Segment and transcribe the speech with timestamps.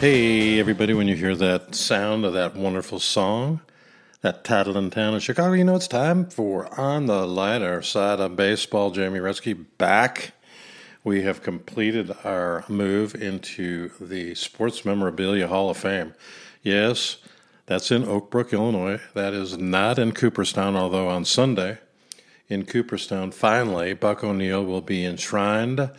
[0.00, 3.60] Hey, everybody, when you hear that sound of that wonderful song,
[4.22, 8.18] that title in town in Chicago, you know it's time for On the Lighter Side
[8.18, 8.92] of Baseball.
[8.92, 10.32] Jamie Retzky back.
[11.04, 16.14] We have completed our move into the Sports Memorabilia Hall of Fame.
[16.62, 17.18] Yes,
[17.66, 19.02] that's in Oak Brook, Illinois.
[19.12, 21.76] That is not in Cooperstown, although on Sunday
[22.48, 25.90] in Cooperstown, finally, Buck O'Neil will be enshrined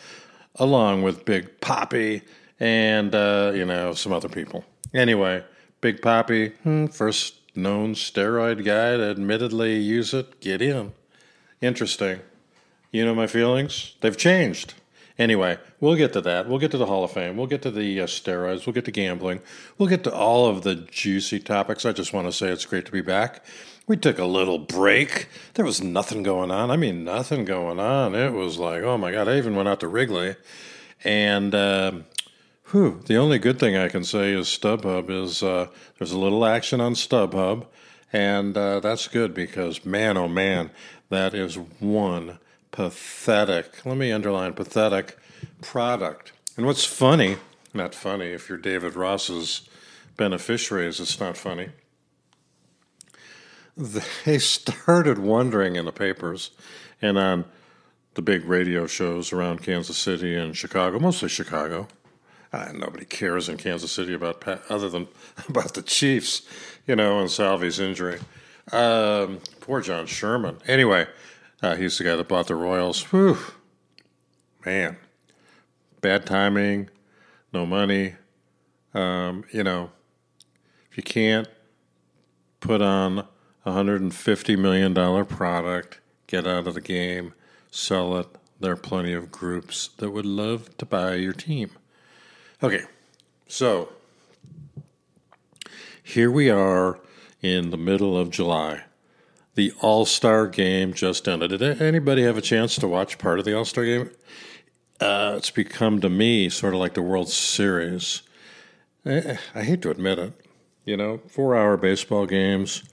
[0.55, 2.23] along with Big Papi
[2.61, 4.63] and uh, you know some other people.
[4.93, 5.43] Anyway,
[5.81, 10.39] Big Papi, hmm, first known steroid guy to admittedly use it.
[10.39, 10.93] Get in.
[11.59, 12.21] Interesting.
[12.91, 13.95] You know my feelings?
[14.01, 14.75] They've changed.
[15.17, 16.47] Anyway, we'll get to that.
[16.47, 17.35] We'll get to the Hall of Fame.
[17.35, 18.65] We'll get to the uh, steroids.
[18.65, 19.41] We'll get to gambling.
[19.77, 21.85] We'll get to all of the juicy topics.
[21.85, 23.43] I just want to say it's great to be back.
[23.87, 25.27] We took a little break.
[25.55, 26.71] There was nothing going on.
[26.71, 28.15] I mean, nothing going on.
[28.15, 30.35] It was like, oh my God, I even went out to Wrigley.
[31.03, 31.91] And uh,
[32.71, 36.45] Whew, the only good thing I can say is StubHub is uh, there's a little
[36.45, 37.65] action on StubHub,
[38.13, 40.71] and uh, that's good because man, oh man,
[41.09, 42.39] that is one
[42.71, 43.85] pathetic.
[43.85, 45.17] Let me underline pathetic
[45.61, 46.31] product.
[46.55, 47.35] And what's funny,
[47.73, 49.67] not funny if you're David Ross's
[50.15, 51.71] beneficiaries, it's not funny.
[53.75, 56.51] They started wondering in the papers
[57.01, 57.43] and on
[58.13, 61.89] the big radio shows around Kansas City and Chicago, mostly Chicago
[62.53, 65.07] uh, nobody cares in Kansas City about other than
[65.49, 66.41] about the Chiefs,
[66.85, 68.19] you know, and Salvy's injury.
[68.71, 70.57] Um, poor John Sherman.
[70.67, 71.07] Anyway,
[71.61, 73.03] uh, he's the guy that bought the Royals.
[73.03, 73.37] Whew,
[74.65, 74.97] man,
[76.01, 76.89] bad timing,
[77.53, 78.15] no money.
[78.93, 79.91] Um, you know,
[80.89, 81.47] if you can't
[82.59, 83.27] put on
[83.65, 87.33] a hundred and fifty million dollar product, get out of the game,
[87.69, 88.27] sell it.
[88.59, 91.71] There are plenty of groups that would love to buy your team.
[92.63, 92.83] Okay,
[93.47, 93.89] so
[96.03, 96.99] here we are
[97.41, 98.83] in the middle of July.
[99.55, 101.49] The All Star game just ended.
[101.57, 104.11] Did anybody have a chance to watch part of the All Star game?
[104.99, 108.21] Uh, it's become to me sort of like the World Series.
[109.07, 110.33] I, I hate to admit it.
[110.85, 112.83] You know, four hour baseball games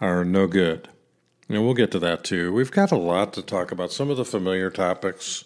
[0.00, 0.88] are no good.
[1.48, 2.52] And we'll get to that too.
[2.52, 5.42] We've got a lot to talk about, some of the familiar topics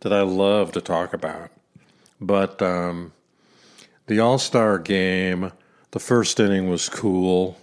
[0.00, 1.50] that I love to talk about.
[2.22, 3.12] But um,
[4.06, 5.50] the All Star game,
[5.90, 7.58] the first inning was cool.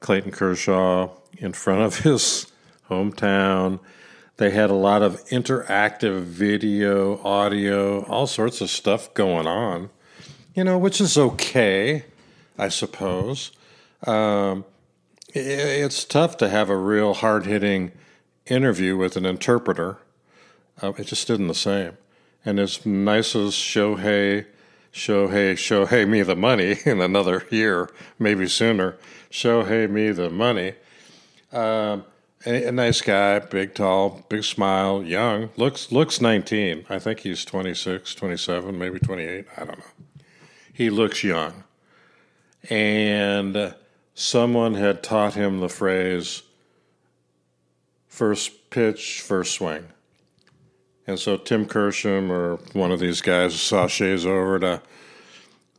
[0.00, 2.50] Clayton Kershaw in front of his
[2.88, 3.80] hometown.
[4.38, 9.90] They had a lot of interactive video, audio, all sorts of stuff going on,
[10.54, 12.06] you know, which is okay,
[12.58, 13.52] I suppose.
[14.04, 14.64] Um,
[15.28, 17.92] it's tough to have a real hard hitting
[18.46, 19.98] interview with an interpreter.
[20.82, 21.96] Uh, it just isn't the same.
[22.44, 24.46] And as nice as Shohei,
[24.92, 28.96] Shohei, Shohei me the money in another year, maybe sooner,
[29.30, 30.74] Shohei me the money.
[31.52, 32.04] Um,
[32.46, 36.84] a, a, nice guy, big, tall, big smile, young, looks looks 19.
[36.90, 39.46] I think he's 26, 27, maybe 28.
[39.56, 39.84] I don't know.
[40.72, 41.64] He looks young.
[42.68, 43.74] And
[44.14, 46.42] someone had taught him the phrase
[48.08, 49.86] first pitch, first swing.
[51.06, 54.82] And so Tim Kershaw or one of these guys sachets over to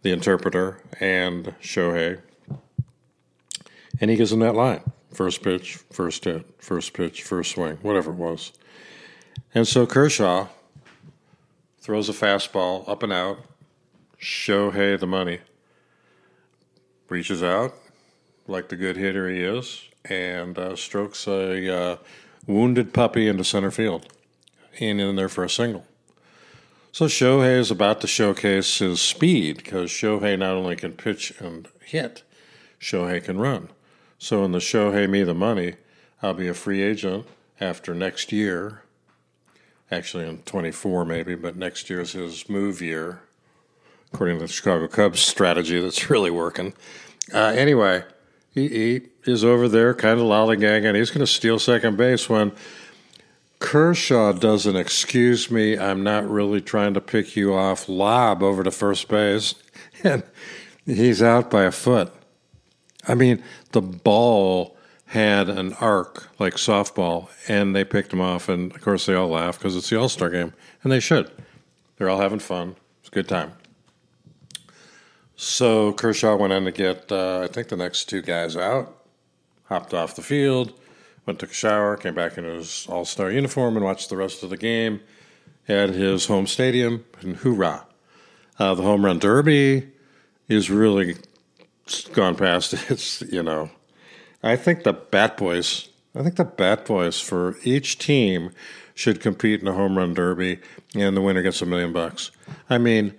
[0.03, 2.21] the interpreter and Shohei.
[3.99, 4.81] And he gives him that line
[5.13, 8.51] first pitch, first hit, first pitch, first swing, whatever it was.
[9.53, 10.47] And so Kershaw
[11.79, 13.39] throws a fastball up and out.
[14.19, 15.39] Shohei the money.
[17.07, 17.73] Reaches out
[18.47, 21.97] like the good hitter he is and uh, strokes a uh,
[22.45, 24.11] wounded puppy into center field
[24.79, 25.85] and in there for a single.
[26.91, 31.67] So Shohei is about to showcase his speed because Shohei not only can pitch and
[31.83, 32.23] hit,
[32.79, 33.69] Shohei can run.
[34.17, 35.75] So in the Shohei Me the Money,
[36.21, 37.27] I'll be a free agent
[37.59, 38.83] after next year.
[39.91, 43.21] Actually, in 24 maybe, but next year is his move year,
[44.13, 46.73] according to the Chicago Cubs strategy that's really working.
[47.33, 48.03] Uh, anyway,
[48.51, 50.95] he, he is over there kind of lollygagging.
[50.95, 52.53] He's going to steal second base when
[53.59, 58.63] Kershaw does an excuse me, I'm not really trying to pick you off lob over
[58.63, 59.55] to first base,
[60.03, 60.23] and
[60.85, 62.13] he's out by a foot.
[63.07, 64.75] I mean, the ball
[65.07, 69.29] had an arc like softball, and they picked him off, and of course they all
[69.29, 70.53] laugh because it's the All Star game,
[70.83, 71.31] and they should.
[71.97, 72.75] They're all having fun.
[72.99, 73.53] It's a good time.
[75.37, 78.95] So Kershaw went in to get, uh, I think, the next two guys out,
[79.65, 80.73] hopped off the field
[81.25, 84.43] went took a shower, came back in his All Star uniform, and watched the rest
[84.43, 85.01] of the game
[85.67, 87.05] at his home stadium.
[87.21, 87.85] And hoorah!
[88.57, 89.91] Uh, the home run derby
[90.47, 91.15] is really
[92.13, 93.69] gone past its, you know.
[94.43, 98.51] I think the Bat Boys, I think the Bat Boys for each team
[98.93, 100.59] should compete in a home run derby
[100.95, 102.31] and the winner gets a million bucks.
[102.69, 103.13] I mean,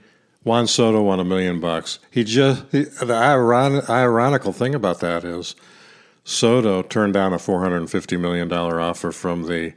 [0.44, 1.98] Juan Soto won a million bucks.
[2.10, 5.54] He just he, the iron, ironical thing about that is
[6.28, 9.74] Soto turned down a four hundred and fifty million dollar offer from the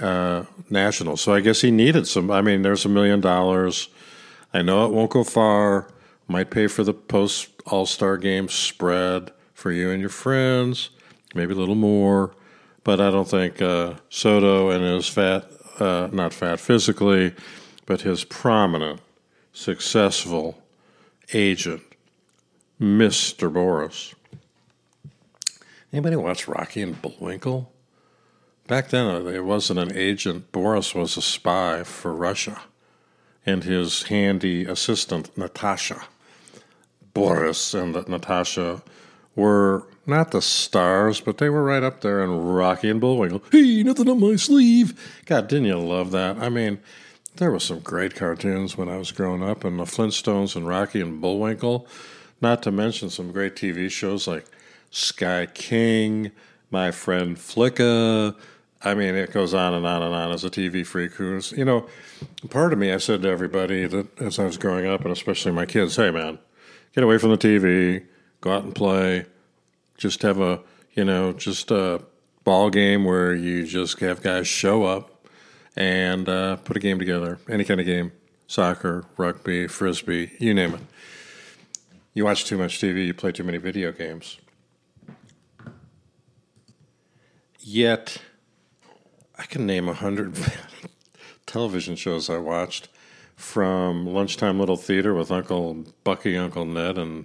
[0.00, 2.32] uh, Nationals, so I guess he needed some.
[2.32, 3.88] I mean, there's a million dollars.
[4.52, 5.86] I know it won't go far.
[6.26, 10.90] Might pay for the post All Star game spread for you and your friends,
[11.32, 12.34] maybe a little more.
[12.82, 15.48] But I don't think uh, Soto and his fat,
[15.78, 17.34] uh, not fat physically,
[17.86, 19.00] but his prominent,
[19.52, 20.60] successful
[21.32, 21.82] agent,
[22.80, 23.48] Mr.
[23.48, 24.12] Boras.
[25.92, 27.70] Anybody watch Rocky and Bullwinkle?
[28.66, 30.50] Back then, uh, it wasn't an agent.
[30.52, 32.62] Boris was a spy for Russia
[33.44, 36.02] and his handy assistant, Natasha.
[37.12, 38.82] Boris and Natasha
[39.34, 43.42] were not the stars, but they were right up there in Rocky and Bullwinkle.
[43.50, 45.22] Hey, nothing on my sleeve.
[45.26, 46.38] God, didn't you love that?
[46.38, 46.80] I mean,
[47.36, 51.00] there were some great cartoons when I was growing up, and the Flintstones and Rocky
[51.00, 51.86] and Bullwinkle,
[52.40, 54.46] not to mention some great TV shows like
[54.92, 56.30] Sky King,
[56.70, 58.36] My Friend Flicka.
[58.82, 61.64] I mean, it goes on and on and on as a TV freak who's, you
[61.64, 61.86] know,
[62.50, 65.52] part of me, I said to everybody that as I was growing up, and especially
[65.52, 66.38] my kids, hey, man,
[66.94, 68.04] get away from the TV,
[68.42, 69.24] go out and play,
[69.96, 70.60] just have a,
[70.92, 72.02] you know, just a
[72.44, 75.26] ball game where you just have guys show up
[75.74, 78.12] and uh, put a game together, any kind of game,
[78.46, 80.80] soccer, rugby, frisbee, you name it.
[82.12, 84.38] You watch too much TV, you play too many video games.
[87.64, 88.18] Yet,
[89.38, 90.36] I can name a hundred
[91.46, 92.88] television shows I watched
[93.36, 97.24] from Lunchtime Little Theater with Uncle Bucky, Uncle Ned, and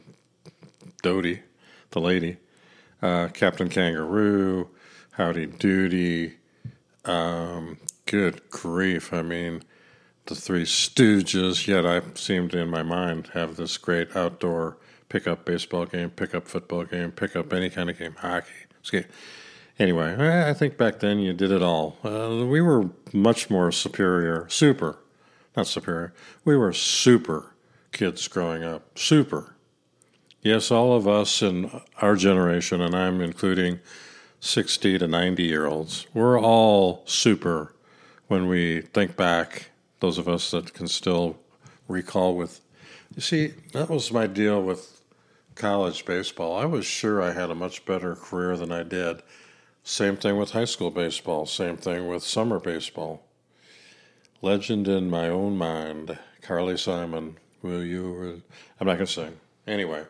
[1.01, 1.41] Dodie,
[1.89, 2.37] the lady,
[3.01, 4.69] uh, Captain Kangaroo,
[5.13, 6.35] Howdy Doody.
[7.03, 9.11] Um, good grief.
[9.11, 9.63] I mean,
[10.27, 14.77] the Three Stooges, yet I seem to, in my mind, have this great outdoor
[15.09, 19.07] pickup baseball game, pickup football game, pickup any kind of game, hockey, skate.
[19.79, 20.15] Anyway,
[20.49, 21.97] I think back then you did it all.
[22.03, 24.97] Uh, we were much more superior, super
[25.57, 26.13] not superior.
[26.45, 27.55] We were super
[27.91, 28.97] kids growing up.
[28.97, 29.55] Super.
[30.43, 33.79] Yes, all of us in our generation, and I'm including
[34.39, 37.73] 60 to 90 year olds, we're all super
[38.27, 41.37] when we think back, those of us that can still
[41.87, 42.61] recall with.
[43.15, 45.01] You see, that was my deal with
[45.55, 46.55] college baseball.
[46.55, 49.23] I was sure I had a much better career than I did.
[49.87, 53.23] Same thing with high school baseball, same thing with summer baseball.
[54.41, 57.37] Legend in my own mind, Carly Simon.
[57.61, 58.41] Will you?
[58.81, 59.37] I'm not going to sing.
[59.65, 60.03] Anyway,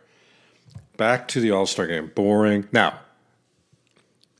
[0.97, 2.11] back to the All Star game.
[2.15, 2.67] Boring.
[2.71, 3.01] Now,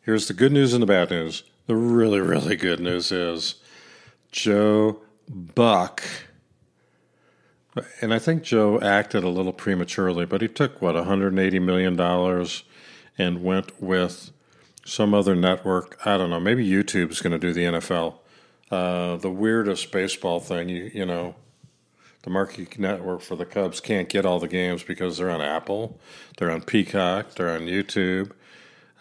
[0.01, 1.44] here's the good news and the bad news.
[1.68, 3.62] The really, really good news is
[4.31, 6.01] Joe Buck.
[8.01, 12.00] And I think Joe acted a little prematurely, but he took, what, $180 million
[13.20, 14.32] and went with
[14.88, 16.00] some other network.
[16.06, 16.39] I don't know.
[16.39, 18.20] Maybe YouTube's going to do the NFL
[18.72, 21.36] uh, the weirdest baseball thing, you you know,
[22.24, 26.00] the marquee network for the Cubs can't get all the games because they're on Apple,
[26.38, 28.32] they're on Peacock, they're on YouTube,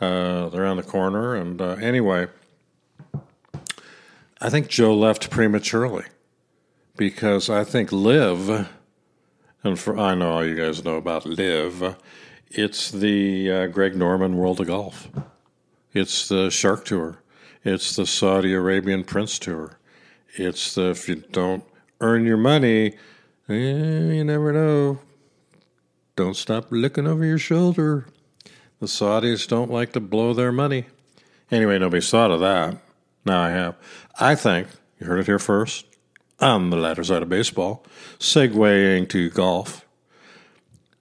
[0.00, 1.35] uh, they're on the corner.
[1.35, 2.28] And uh, anyway,
[4.40, 6.05] I think Joe left prematurely
[6.97, 8.69] because I think LIV,
[9.64, 11.97] and for I know all you guys know about LIV,
[12.50, 15.09] it's the uh, Greg Norman World of Golf,
[15.97, 17.23] it's the Shark Tour.
[17.65, 19.79] It's the Saudi Arabian Prince Tour.
[20.35, 21.65] It's the if you don't
[22.03, 22.97] earn your money,
[23.49, 24.99] eh, you never know.
[26.15, 28.07] Don't stop looking over your shoulder.
[28.79, 30.85] The Saudis don't like to blow their money.
[31.50, 32.76] Anyway, nobody's thought of that.
[33.25, 33.76] Now I have.
[34.21, 34.69] I think,
[35.00, 35.87] you heard it here first,
[36.41, 37.85] on the latter side of baseball,
[38.19, 39.86] segueing to golf.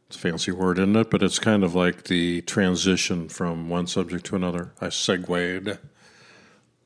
[0.07, 1.09] It's a fancy word, isn't it?
[1.09, 4.71] But it's kind of like the transition from one subject to another.
[4.79, 5.79] I segued.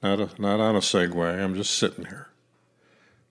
[0.01, 1.43] Not a, not on a segue.
[1.43, 2.29] I'm just sitting here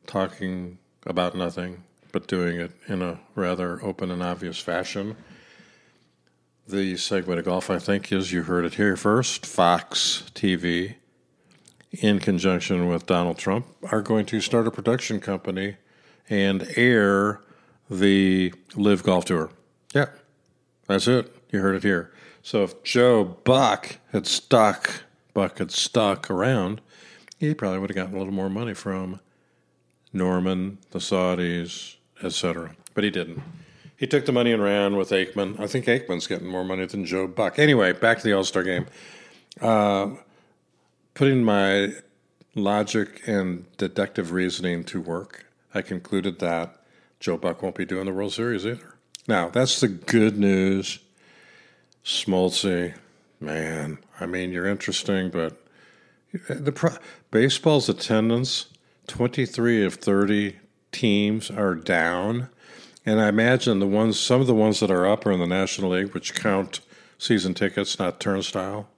[0.06, 5.16] talking about nothing, but doing it in a rather open and obvious fashion.
[6.66, 9.46] The segue to golf, I think, is you heard it here first.
[9.46, 10.96] Fox TV,
[11.92, 15.76] in conjunction with Donald Trump, are going to start a production company
[16.28, 17.40] and air
[17.88, 19.50] the LIV Golf Tour.
[19.94, 20.06] Yeah,
[20.86, 21.34] that's it.
[21.50, 22.12] You heard it here.
[22.42, 25.02] So if Joe Buck had stuck
[25.34, 26.80] Buck had stuck around,
[27.38, 29.20] he probably would have gotten a little more money from
[30.12, 32.74] Norman, the Saudis, etc.
[32.94, 33.40] But he didn't.
[33.96, 35.60] he took the money and ran with Aikman.
[35.60, 37.58] I think Aikman's getting more money than Joe Buck.
[37.58, 38.86] Anyway, back to the All Star game.
[39.60, 40.16] Uh,
[41.14, 41.92] putting my
[42.56, 46.80] logic and deductive reasoning to work, I concluded that
[47.20, 48.97] Joe Buck won't be doing the World Series either.
[49.28, 50.98] Now, that's the good news.
[52.02, 52.94] Smoltzy,
[53.38, 55.62] man, I mean, you're interesting, but
[56.48, 56.96] the pro-
[57.30, 58.66] baseball's attendance,
[59.06, 60.56] 23 of 30
[60.92, 62.48] teams are down.
[63.04, 65.46] And I imagine the ones, some of the ones that are up are in the
[65.46, 66.80] National League, which count
[67.18, 68.88] season tickets, not turnstile.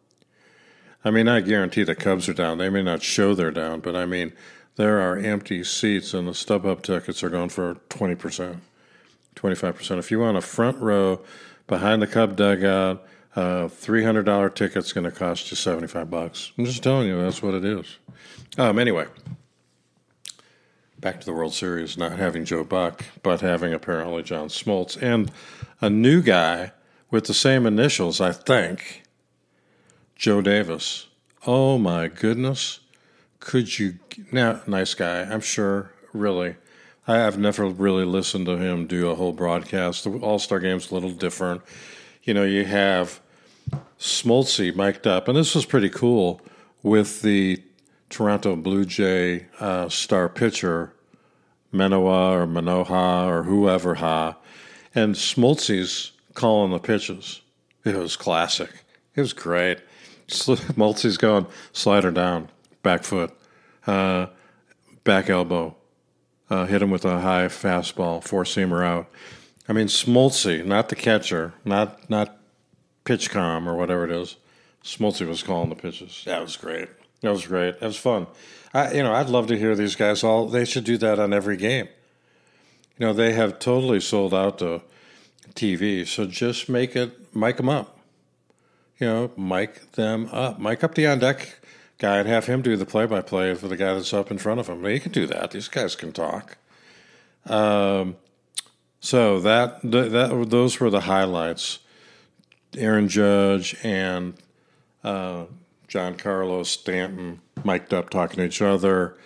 [1.05, 2.59] I mean, I guarantee the Cubs are down.
[2.59, 4.33] They may not show they're down, but I mean,
[4.77, 8.59] there are empty seats, and the StubHub tickets are going for 20%,
[9.41, 9.99] 25%.
[9.99, 11.21] If you want a front row
[11.67, 13.07] behind the Cub dugout,
[13.37, 16.53] uh, $300 ticket's going to cost you 75 bucks.
[16.59, 17.99] I'm just telling you, that's what it is.
[18.59, 19.07] Um, anyway,
[20.99, 25.31] back to the World Series, not having Joe Buck, but having apparently John Smoltz and
[25.81, 26.73] a new guy
[27.11, 29.05] with the same initials, I think,
[30.17, 31.07] Joe Davis.
[31.47, 32.81] Oh my goodness.
[33.39, 33.99] Could you
[34.33, 36.57] now nice guy, I'm sure, really.
[37.07, 40.05] I have never really listened to him do a whole broadcast.
[40.05, 41.63] The All Star game's a little different.
[42.23, 43.21] You know, you have
[43.99, 46.41] Smoltzy mic'd up, and this was pretty cool
[46.83, 47.63] with the
[48.09, 50.93] Toronto Blue Jay uh, star pitcher,
[51.73, 54.37] Manoa or Manoha or whoever ha,
[54.95, 57.41] and Smoltzy's calling the pitches.
[57.85, 58.71] It was classic.
[59.15, 59.79] It was great.
[60.29, 62.49] Smoltzy's going slider down,
[62.83, 63.33] back foot,
[63.87, 64.27] uh,
[65.05, 65.77] back elbow,
[66.51, 69.09] uh, hit him with a high fastball, four seamer out.
[69.69, 72.37] I mean, Smoltzy, not the catcher, not not
[73.05, 74.37] PitchCom or whatever it is.
[74.83, 76.23] Smoltzy was calling the pitches.
[76.27, 76.89] That was great.
[77.21, 77.81] That was great.
[77.81, 78.27] That was fun.
[78.73, 80.47] I, you know, I'd love to hear these guys all.
[80.47, 81.89] They should do that on every game.
[82.99, 84.81] You know, they have totally sold out the
[85.55, 86.07] TV.
[86.07, 87.99] So just make it, mic them up.
[88.99, 90.59] You know, mic them up.
[90.59, 91.60] Mic up the on deck
[92.01, 94.39] guy and have him do the play by play for the guy that's up in
[94.39, 94.85] front of him.
[94.85, 95.53] He can do that.
[95.53, 96.57] These guys can talk.
[97.47, 98.17] Um,
[99.01, 101.79] so that, that those were the highlights.
[102.77, 104.35] Aaron Judge and
[105.05, 105.45] uh,
[105.89, 109.17] Carlos Stanton mic'd up talking to each other.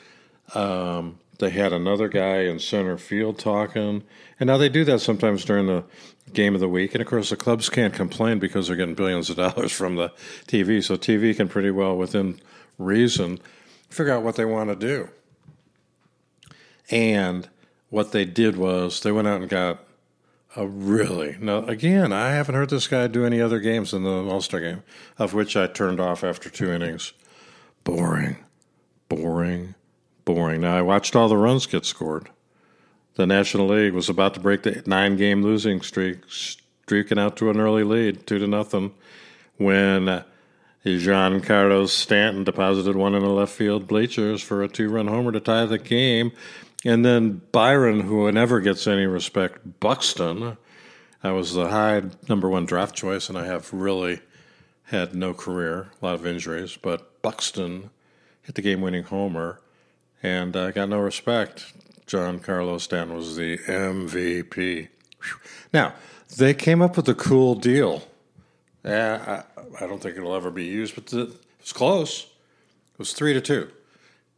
[0.55, 4.03] Um, they had another guy in center field talking.
[4.41, 5.85] And now they do that sometimes during the
[6.33, 6.95] game of the week.
[6.95, 10.11] And of course, the clubs can't complain because they're getting billions of dollars from the
[10.47, 10.83] TV.
[10.83, 12.41] So TV can pretty well, within
[12.79, 13.39] reason,
[13.89, 15.09] figure out what they want to do.
[16.91, 17.49] And
[17.91, 19.81] what they did was they went out and got
[20.57, 22.13] a really now again.
[22.13, 24.83] I haven't heard this guy do any other games in the All Star game,
[25.19, 27.13] of which I turned off after two innings.
[27.83, 28.37] Boring,
[29.09, 29.75] boring,
[30.25, 30.61] boring.
[30.61, 32.31] Now I watched all the runs get scored.
[33.17, 37.61] The National League was about to break the nine-game losing streak, streaking out to an
[37.61, 38.93] early lead, two to nothing,
[39.57, 40.25] when
[40.85, 45.65] Giancarlo Stanton deposited one in the left field bleachers for a two-run homer to tie
[45.65, 46.33] the game.
[46.85, 50.59] And then Byron, who never gets any respect, Buxton.
[51.23, 54.21] I was the high number one draft choice, and I have really
[54.85, 56.77] had no career, a lot of injuries.
[56.77, 57.89] But Buxton
[58.43, 59.61] hit the game winning homer,
[60.23, 61.73] and uh, got no respect.
[62.07, 64.89] Giancarlo Stanton was the MVP.
[65.73, 65.95] Now,
[66.37, 68.03] they came up with a cool deal.
[68.85, 72.25] Yeah, I, I don't think it'll ever be used, but it was close.
[72.93, 73.71] It was three to two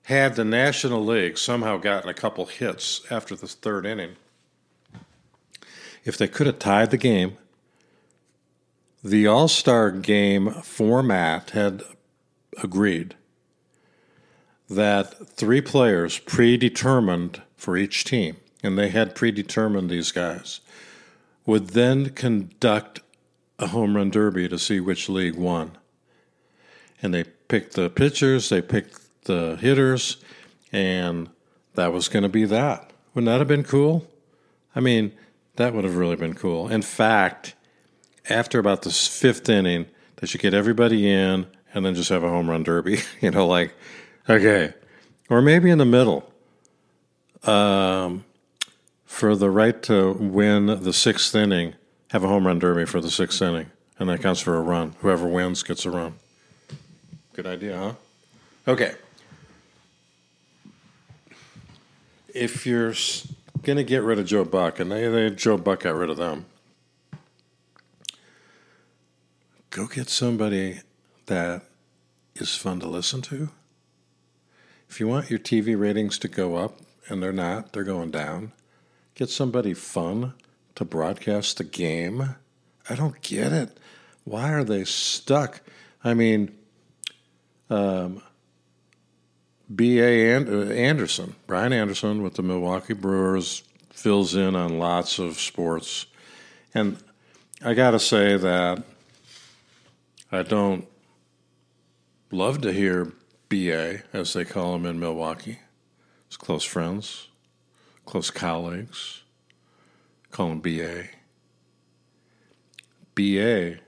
[0.06, 4.14] had the National League somehow gotten a couple hits after the third inning,
[6.04, 7.36] if they could have tied the game,
[9.02, 11.82] the All Star game format had
[12.62, 13.16] agreed
[14.70, 20.60] that three players predetermined for each team, and they had predetermined these guys,
[21.44, 23.00] would then conduct
[23.58, 25.76] a home run derby to see which league won.
[27.02, 30.18] And they picked the pitchers, they picked the hitters,
[30.72, 31.28] and
[31.74, 32.90] that was going to be that.
[33.14, 34.06] Wouldn't that have been cool?
[34.74, 35.12] I mean,
[35.56, 36.68] that would have really been cool.
[36.68, 37.54] In fact,
[38.28, 39.86] after about the fifth inning,
[40.16, 43.00] they should get everybody in and then just have a home run derby.
[43.20, 43.74] you know, like,
[44.28, 44.74] okay.
[45.28, 46.30] Or maybe in the middle.
[47.42, 48.24] Um,
[49.04, 51.74] for the right to win the sixth inning,
[52.10, 53.70] have a home run derby for the sixth inning.
[53.98, 54.94] And that counts for a run.
[55.00, 56.14] Whoever wins gets a run.
[57.32, 57.92] Good idea, huh?
[58.68, 58.94] Okay.
[62.36, 62.92] if you're
[63.62, 66.18] going to get rid of Joe Buck, and they, they Joe Buck got rid of
[66.18, 66.44] them,
[69.70, 70.80] go get somebody
[71.26, 71.62] that
[72.34, 73.48] is fun to listen to.
[74.88, 78.52] If you want your TV ratings to go up, and they're not, they're going down,
[79.14, 80.34] get somebody fun
[80.76, 82.36] to broadcast the game?
[82.88, 83.76] I don't get it.
[84.24, 85.60] Why are they stuck?
[86.04, 86.56] I mean,
[87.68, 88.22] um,
[89.74, 90.32] B.A.
[90.32, 96.06] Anderson, Brian Anderson with the Milwaukee Brewers, fills in on lots of sports.
[96.74, 96.98] And
[97.64, 98.84] I got to say that
[100.30, 100.86] I don't
[102.30, 103.12] love to hear
[103.48, 105.60] BA, as they call him in Milwaukee.
[106.28, 107.28] His close friends,
[108.04, 109.22] close colleagues
[110.36, 111.04] call him BA.
[113.14, 113.78] BA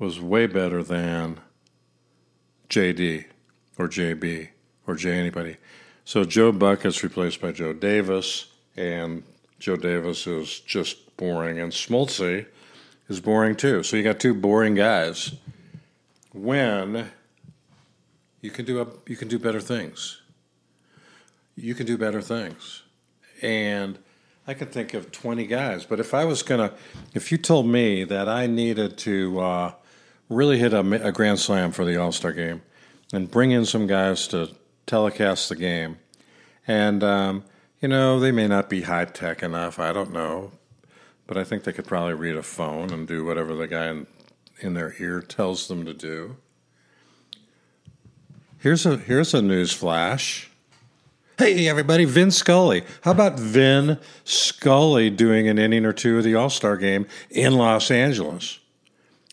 [0.00, 1.40] was way better than
[2.68, 3.26] JD
[3.78, 4.48] or JB
[4.88, 5.56] or J anybody.
[6.04, 9.22] So Joe Buck is replaced by Joe Davis, and
[9.60, 12.46] Joe Davis is just boring, and Smoltzy
[13.08, 13.84] is boring too.
[13.84, 15.34] So you got two boring guys.
[16.32, 17.08] When
[18.40, 20.22] you can do a, you can do better things.
[21.54, 22.82] You can do better things,
[23.42, 23.98] and
[24.48, 25.84] I can think of twenty guys.
[25.84, 26.72] But if I was gonna,
[27.12, 29.72] if you told me that I needed to uh,
[30.30, 32.62] really hit a, a grand slam for the All Star game,
[33.12, 34.48] and bring in some guys to
[34.86, 35.98] telecast the game,
[36.66, 37.44] and um,
[37.82, 39.78] you know they may not be high tech enough.
[39.78, 40.52] I don't know,
[41.26, 44.06] but I think they could probably read a phone and do whatever the guy in,
[44.60, 46.36] in their ear tells them to do.
[48.56, 50.50] Here's a here's a news flash.
[51.38, 52.82] Hey everybody, Vin Scully.
[53.02, 57.52] How about Vin Scully doing an inning or two of the All Star game in
[57.52, 58.58] Los Angeles?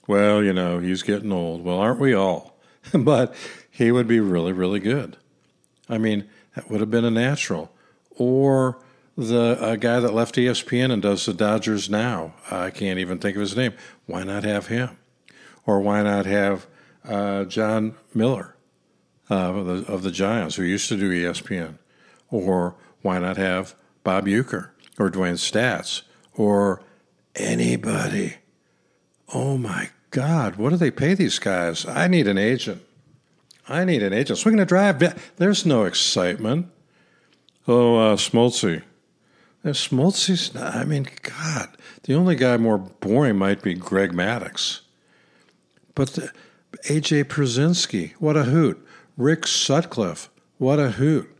[0.06, 1.64] Well, you know, he's getting old.
[1.64, 2.60] Well, aren't we all?
[2.94, 3.34] but
[3.72, 5.18] he would be really, really good.
[5.90, 7.72] I mean, that would have been a natural.
[8.12, 8.78] Or
[9.18, 12.36] the guy that left ESPN and does the Dodgers now.
[12.52, 13.74] I can't even think of his name.
[14.06, 15.00] Why not have him?
[15.66, 16.68] Or why not have
[17.04, 18.56] uh, Jon Miller?
[19.30, 21.78] uh, of, the, of the Giants who used to do ESPN?
[22.40, 26.82] Or why not have Bob Uecker or Dewayne Staats or
[27.36, 28.36] anybody?
[29.34, 31.86] Oh my God, what do they pay these guys?
[31.86, 32.82] I need an agent.
[33.68, 34.40] I need an agent.
[34.40, 35.02] Swinging a drive.
[35.38, 36.68] There's no excitement.
[37.68, 38.84] Oh, uh, Smoltzy.
[39.66, 41.70] Smoltzy's, not, I mean, God,
[42.04, 44.82] the only guy more boring might be Greg Maddux.
[45.96, 46.32] But the,
[46.84, 48.86] AJ Pierzynski, what a hoot.
[49.18, 51.35] Rick Sutcliffe, what a hoot.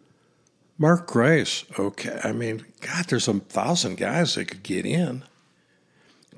[0.78, 2.20] Mark Grace, okay.
[2.24, 5.24] I mean, God, there's a thousand guys that could get in.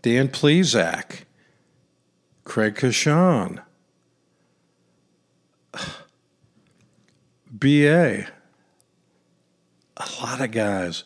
[0.01, 1.23] Dan Plesac,
[2.43, 3.61] Craig Coshun,
[7.51, 8.27] BA,
[9.97, 11.03] a lot of guys.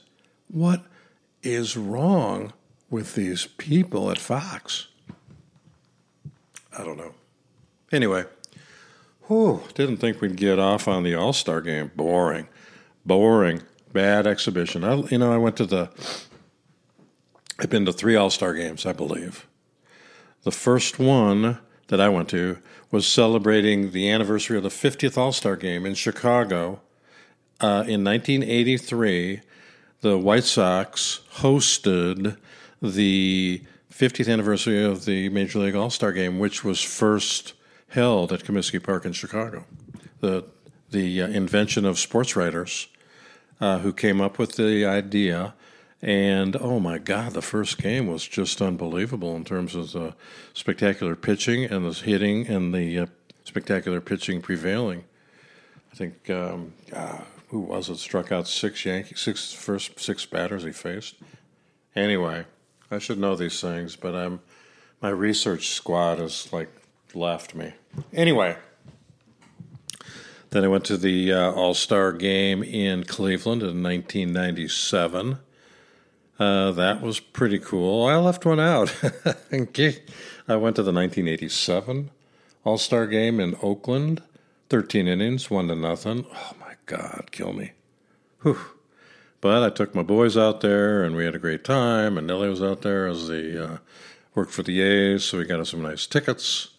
[0.49, 0.83] What
[1.41, 2.51] is wrong
[2.89, 4.87] with these people at Fox?
[6.77, 7.13] I don't know.
[7.91, 8.25] Anyway.
[9.31, 11.91] Whew, didn't think we'd get off on the All Star game.
[11.95, 12.49] Boring,
[13.05, 13.61] boring,
[13.93, 14.83] bad exhibition.
[14.83, 15.89] I, you know, I went to the.
[17.59, 19.47] I've been to three All Star games, I believe.
[20.43, 22.57] The first one that I went to
[22.89, 26.81] was celebrating the anniversary of the 50th All Star game in Chicago
[27.59, 29.41] uh, in 1983.
[30.01, 32.37] The White Sox hosted
[32.81, 33.61] the
[33.93, 37.53] 50th anniversary of the Major League All Star game, which was first
[37.89, 39.65] held at Comiskey Park in Chicago.
[40.21, 40.45] The
[40.91, 42.87] the uh, invention of sports writers
[43.59, 45.53] uh, who came up with the idea.
[46.01, 50.15] And oh my God, the first game was just unbelievable in terms of the
[50.53, 53.05] spectacular pitching and the hitting and the uh,
[53.43, 55.03] spectacular pitching prevailing.
[55.91, 60.63] I think um, uh, who was it struck out six Yankee six first six batters
[60.63, 61.15] he faced.
[61.95, 62.45] Anyway,
[62.89, 64.39] I should know these things, but I'm
[65.01, 66.69] my research squad has like
[67.13, 67.73] left me.
[68.13, 68.55] Anyway,
[70.51, 75.39] then I went to the uh, All Star game in Cleveland in 1997.
[76.37, 78.05] Uh, that was pretty cool.
[78.05, 78.93] I left one out.
[79.03, 82.11] I went to the 1987
[82.63, 84.21] All Star game in Oakland.
[84.69, 86.25] 13 innings, one to nothing.
[86.33, 87.71] Oh my God, kill me.
[88.41, 88.59] Whew.
[89.41, 92.17] But I took my boys out there and we had a great time.
[92.17, 93.77] And Nellie was out there as the uh,
[94.35, 96.69] worked for the A's, so we got us some nice tickets.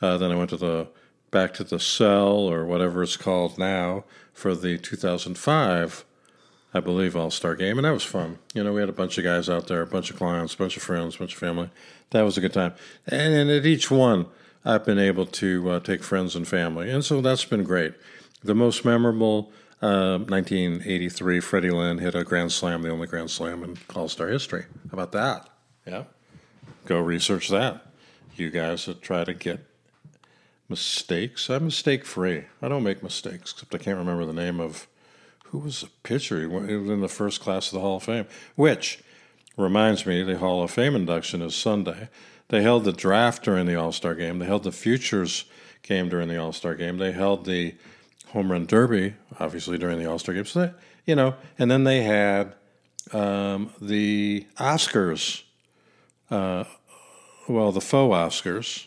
[0.00, 0.88] Uh, then I went to the
[1.30, 6.04] back to the cell or whatever it's called now for the 2005,
[6.72, 8.38] I believe, All Star game, and that was fun.
[8.54, 10.58] You know, we had a bunch of guys out there, a bunch of clients, a
[10.58, 11.70] bunch of friends, a bunch of family.
[12.10, 12.74] That was a good time,
[13.06, 14.26] and, and at each one,
[14.64, 17.94] I've been able to uh, take friends and family, and so that's been great.
[18.42, 19.52] The most memorable.
[19.80, 24.26] Uh, 1983, Freddie Lynn hit a grand slam, the only grand slam in All Star
[24.26, 24.64] history.
[24.90, 25.48] How about that?
[25.86, 26.04] Yeah.
[26.84, 27.86] Go research that.
[28.34, 29.64] You guys that try to get
[30.68, 31.48] mistakes.
[31.48, 32.44] I'm mistake free.
[32.60, 34.86] I don't make mistakes, except I can't remember the name of
[35.44, 36.40] who was the pitcher.
[36.40, 38.26] He was in the first class of the Hall of Fame.
[38.54, 39.02] Which,
[39.58, 42.08] reminds me the Hall of Fame induction is Sunday.
[42.48, 44.38] They held the draft during the All Star game.
[44.38, 45.44] They held the futures
[45.82, 46.96] game during the All Star game.
[46.96, 47.74] They held the
[48.28, 50.46] home run derby, obviously during the All Star game.
[50.46, 50.72] So they,
[51.04, 52.54] you know, and then they had
[53.12, 55.42] um, the Oscars,
[56.30, 56.64] uh,
[57.48, 58.86] well, the faux Oscars,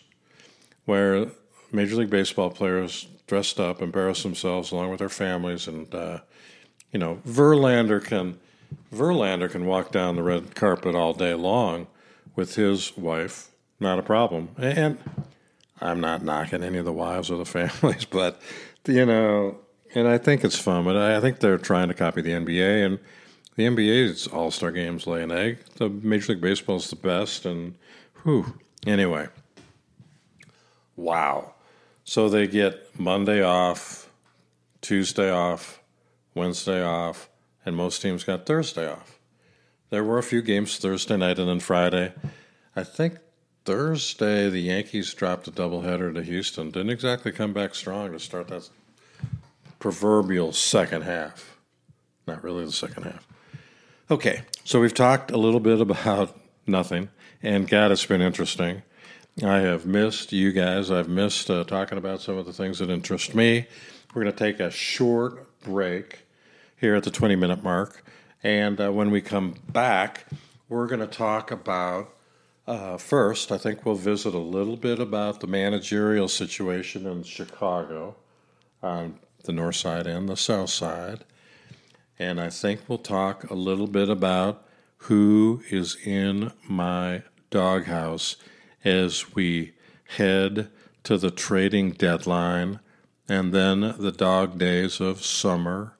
[0.86, 1.26] where
[1.72, 6.18] Major League Baseball players dressed up, embarrassed themselves along with their families, and uh,
[6.92, 8.38] you know, Verlander can
[8.92, 11.86] Verlander can walk down the red carpet all day long
[12.36, 14.50] with his wife, not a problem.
[14.58, 14.98] And
[15.80, 18.40] I'm not knocking any of the wives or the families, but
[18.86, 19.58] you know,
[19.94, 20.84] and I think it's fun.
[20.84, 22.98] But I think they're trying to copy the NBA, and
[23.56, 25.58] the NBA's All Star games lay an egg.
[25.76, 27.74] The Major League Baseball is the best, and
[28.22, 28.58] whew.
[28.86, 29.28] Anyway,
[30.96, 31.54] wow.
[32.04, 34.10] So they get Monday off,
[34.80, 35.80] Tuesday off,
[36.34, 37.28] Wednesday off,
[37.64, 39.18] and most teams got Thursday off.
[39.90, 42.12] There were a few games Thursday night and then Friday.
[42.74, 43.18] I think
[43.64, 46.70] Thursday the Yankees dropped a doubleheader to Houston.
[46.70, 48.68] Didn't exactly come back strong to start that
[49.78, 51.56] proverbial second half.
[52.26, 53.26] Not really the second half.
[54.10, 57.08] Okay, so we've talked a little bit about nothing,
[57.42, 58.82] and God, it's been interesting.
[59.40, 60.90] I have missed you guys.
[60.90, 63.66] I've missed uh, talking about some of the things that interest me.
[64.12, 66.26] We're going to take a short break
[66.76, 68.04] here at the 20 minute mark.
[68.42, 70.26] And uh, when we come back,
[70.68, 72.12] we're going to talk about
[72.66, 78.16] uh, first, I think we'll visit a little bit about the managerial situation in Chicago
[78.82, 81.24] on the north side and the south side.
[82.18, 84.64] And I think we'll talk a little bit about
[84.98, 88.36] who is in my doghouse
[88.84, 89.74] as we
[90.16, 90.68] head
[91.04, 92.80] to the trading deadline
[93.28, 95.96] and then the dog days of summer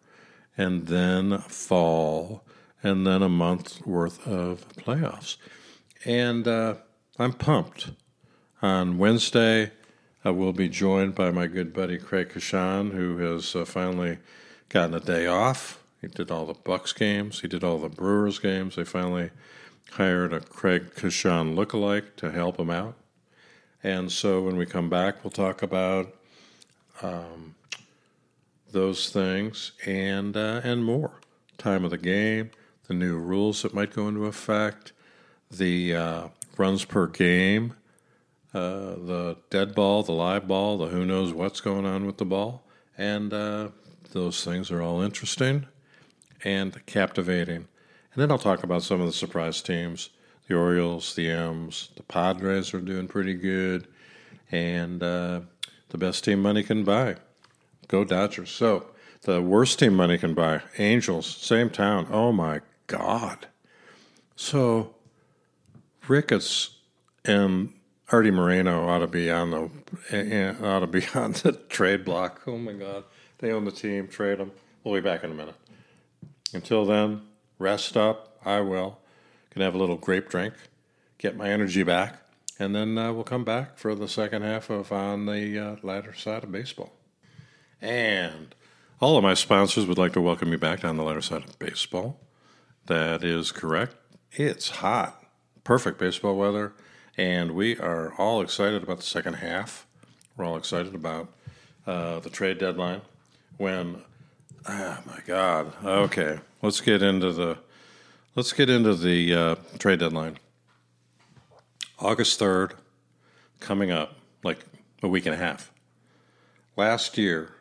[0.57, 2.45] and then fall
[2.83, 5.37] and then a month worth of playoffs.
[6.05, 6.75] And uh,
[7.19, 7.91] I'm pumped.
[8.61, 9.73] On Wednesday,
[10.25, 14.19] I will be joined by my good buddy Craig Coshun, who has uh, finally
[14.69, 15.83] gotten a day off.
[16.01, 17.41] He did all the Bucks games.
[17.41, 18.77] He did all the Brewers games.
[18.77, 19.31] They finally
[19.91, 22.95] hired a Craig Coshun lookalike to help him out.
[23.83, 26.15] And so when we come back, we'll talk about
[27.03, 27.55] um,
[28.71, 31.21] those things and uh, and more.
[31.59, 32.51] Time of the game,
[32.89, 34.93] the new rules that might go into effect,
[35.51, 37.75] the uh, runs per game,
[38.55, 42.25] uh, the dead ball, the live ball, the who knows what's going on with the
[42.25, 42.65] ball,
[42.99, 43.69] and uh,
[44.13, 45.67] those things are all interesting
[46.45, 47.69] and captivating.
[48.15, 50.11] And then I'll talk about some of the surprise teams
[50.49, 53.87] the Orioles, the M's, the Padres are doing pretty good,
[54.51, 55.41] and uh,
[55.91, 57.17] the best team money can buy.
[57.89, 58.51] Go Dodgers.
[58.51, 58.87] So,
[59.23, 62.09] the worst team money can buy Angels, same town.
[62.11, 63.47] Oh my God.
[64.35, 64.95] So,
[66.09, 66.77] Ricketts
[67.25, 67.73] and
[68.11, 69.71] Artie Moreno ought to be on the
[70.11, 72.43] eh, eh, ought to be on the trade block.
[72.47, 73.05] Oh my God,
[73.39, 74.09] they own the team.
[74.09, 74.53] Trade them.
[74.85, 75.55] We'll be back in a minute.
[76.53, 77.23] Until then,
[77.63, 78.37] rest up.
[78.45, 78.99] I will.
[79.51, 80.55] Can have a little grape drink,
[81.19, 82.17] get my energy back,
[82.59, 86.15] and then uh, we'll come back for the second half of on the uh, lighter
[86.15, 86.93] side of baseball.
[87.81, 88.55] And
[89.01, 91.59] all of my sponsors would like to welcome you back on the lighter side of
[91.59, 92.19] baseball.
[92.87, 93.97] That is correct.
[94.33, 95.23] It's hot
[95.65, 96.73] perfect baseball weather,
[97.17, 99.87] and we are all excited about the second half.
[100.37, 101.29] We're all excited about
[101.87, 103.03] uh, the trade deadline.
[103.59, 104.03] When,
[104.69, 107.59] oh my God, okay, let's get into the
[108.35, 110.39] let's get into the uh, trade deadline.
[111.99, 112.75] August third,
[113.61, 114.61] coming up, like
[115.03, 115.71] a week and a half.
[116.77, 117.57] Last year,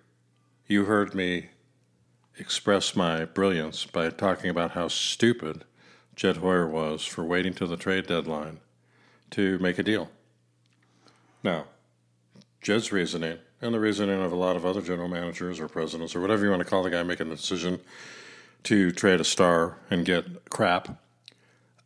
[0.67, 1.49] you heard me
[2.37, 5.65] express my brilliance by talking about how stupid
[6.15, 8.59] Jed Hoyer was for waiting till the trade deadline
[9.31, 10.09] to make a deal.
[11.43, 11.65] Now,
[12.61, 16.21] Jed's reasoning, and the reasoning of a lot of other general managers or presidents or
[16.21, 17.79] whatever you want to call the guy making the decision
[18.63, 20.97] to trade a star and get crap,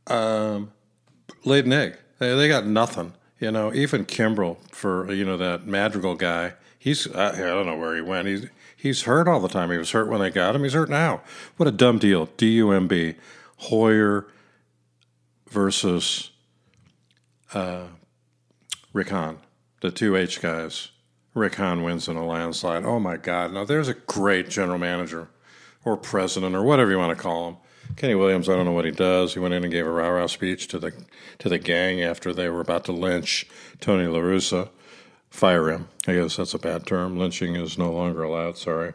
[0.08, 0.72] um,
[1.44, 1.98] laid an egg.
[2.20, 3.14] They, they got nothing.
[3.40, 6.54] You know, even Kimbrel for you know that Madrigal guy.
[6.80, 8.28] He's I, I don't know where he went.
[8.28, 9.72] He's he's hurt all the time.
[9.72, 10.64] He was hurt when they got him.
[10.64, 11.22] He's hurt now.
[11.58, 12.30] What a dumb deal.
[12.38, 13.16] D U M B.
[13.58, 14.28] Hoyer
[15.50, 16.32] versus
[17.54, 17.88] uh,
[18.94, 19.40] Rick Hahn,
[19.82, 20.90] the two H guys.
[21.34, 22.86] Rick Hahn wins in a landslide.
[22.86, 23.54] Oh my God!
[23.54, 25.30] Now there's a great general manager,
[25.86, 27.58] or president, or whatever you want to call him.
[27.96, 28.50] Kenny Williams.
[28.50, 29.34] I don't know what he does.
[29.34, 30.92] He went in and gave a rah rah speech to the
[31.40, 33.48] to the gang after they were about to lynch
[33.80, 34.70] Tony La Russa.
[35.30, 35.88] Fire him.
[36.08, 37.18] I guess that's a bad term.
[37.18, 38.58] Lynching is no longer allowed.
[38.58, 38.94] Sorry.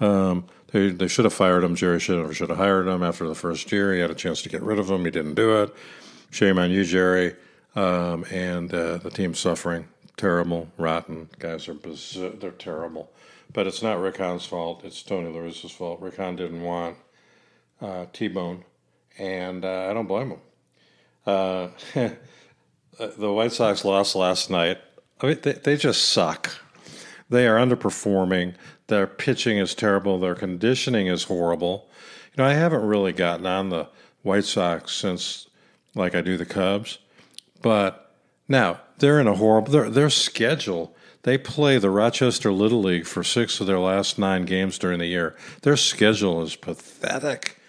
[0.00, 1.74] Um, they they should have fired him.
[1.74, 3.92] Jerry should have should have hired him after the first year.
[3.94, 5.04] He had a chance to get rid of him.
[5.04, 5.74] He didn't do it.
[6.30, 7.34] Shame on you, Jerry.
[7.74, 9.88] Um, and uh, the team's suffering.
[10.16, 12.30] Terrible, rotten guys are bizarre.
[12.30, 13.10] they're terrible.
[13.52, 14.82] But it's not Rick Hahn's fault.
[14.84, 16.00] It's Tony La Russa's fault.
[16.00, 16.96] Rick Hahn didn't want
[17.80, 18.64] uh, T-Bone,
[19.18, 20.40] and uh, I don't blame him.
[23.00, 24.78] Uh, the White Sox lost last night.
[25.20, 26.50] I mean, they, they just suck.
[27.30, 28.54] They are underperforming.
[28.88, 30.18] Their pitching is terrible.
[30.18, 31.88] Their conditioning is horrible.
[32.32, 33.88] You know, I haven't really gotten on the
[34.22, 35.48] White Sox since,
[35.94, 36.98] like I do the Cubs,
[37.62, 38.14] but
[38.48, 39.70] now they're in a horrible.
[39.70, 40.94] Their, their schedule.
[41.28, 45.04] They play the Rochester Little League for six of their last nine games during the
[45.04, 45.36] year.
[45.60, 47.60] Their schedule is pathetic.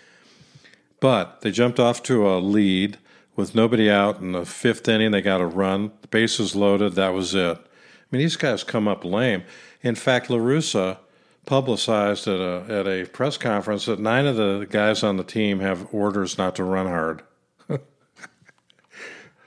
[1.02, 3.00] But they jumped off to a lead
[3.36, 5.12] with nobody out in the fifth inning.
[5.12, 5.92] They got a run.
[6.04, 6.94] The bases loaded.
[6.94, 7.58] That was it.
[7.58, 9.44] I mean, these guys come up lame.
[9.82, 11.00] In fact, La Russa
[11.46, 15.60] publicized at a at a press conference that nine of the guys on the team
[15.60, 17.24] have orders not to run hard.
[17.70, 17.80] oh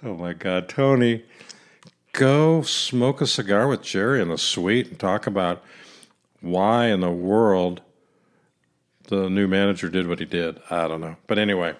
[0.02, 1.24] my God, Tony,
[2.12, 5.62] go smoke a cigar with Jerry in the suite and talk about
[6.40, 7.80] why in the world
[9.08, 10.60] the new manager did what he did.
[10.70, 11.74] I don't know, but anyway.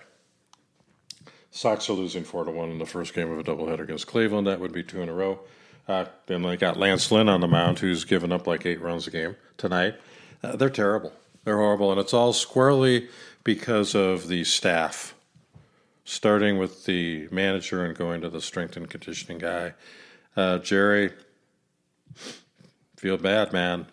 [1.51, 4.47] Sox are losing four to one in the first game of a doubleheader against Cleveland.
[4.47, 5.41] That would be two in a row.
[5.87, 9.07] Uh, then they got Lance Lynn on the mound, who's given up like eight runs
[9.07, 9.95] a game tonight.
[10.43, 11.13] Uh, they're terrible.
[11.45, 13.09] They're horrible, and it's all squarely
[13.45, 15.15] because of the staff,
[16.05, 19.75] starting with the manager and going to the strength and conditioning guy.
[20.35, 21.11] Uh, Jerry,
[22.97, 23.87] feel bad, man.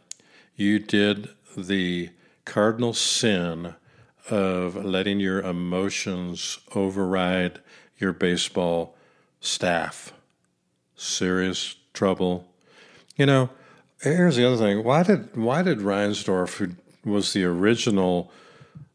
[0.56, 2.10] You did the
[2.46, 3.76] cardinal sin
[4.30, 7.60] of letting your emotions override
[7.98, 8.96] your baseball
[9.42, 10.14] staff.
[10.96, 12.48] Serious trouble.
[13.18, 13.50] You know,
[14.02, 14.84] here's the other thing.
[14.84, 16.76] Why did why did Reinsdorf, who
[17.10, 18.32] was the original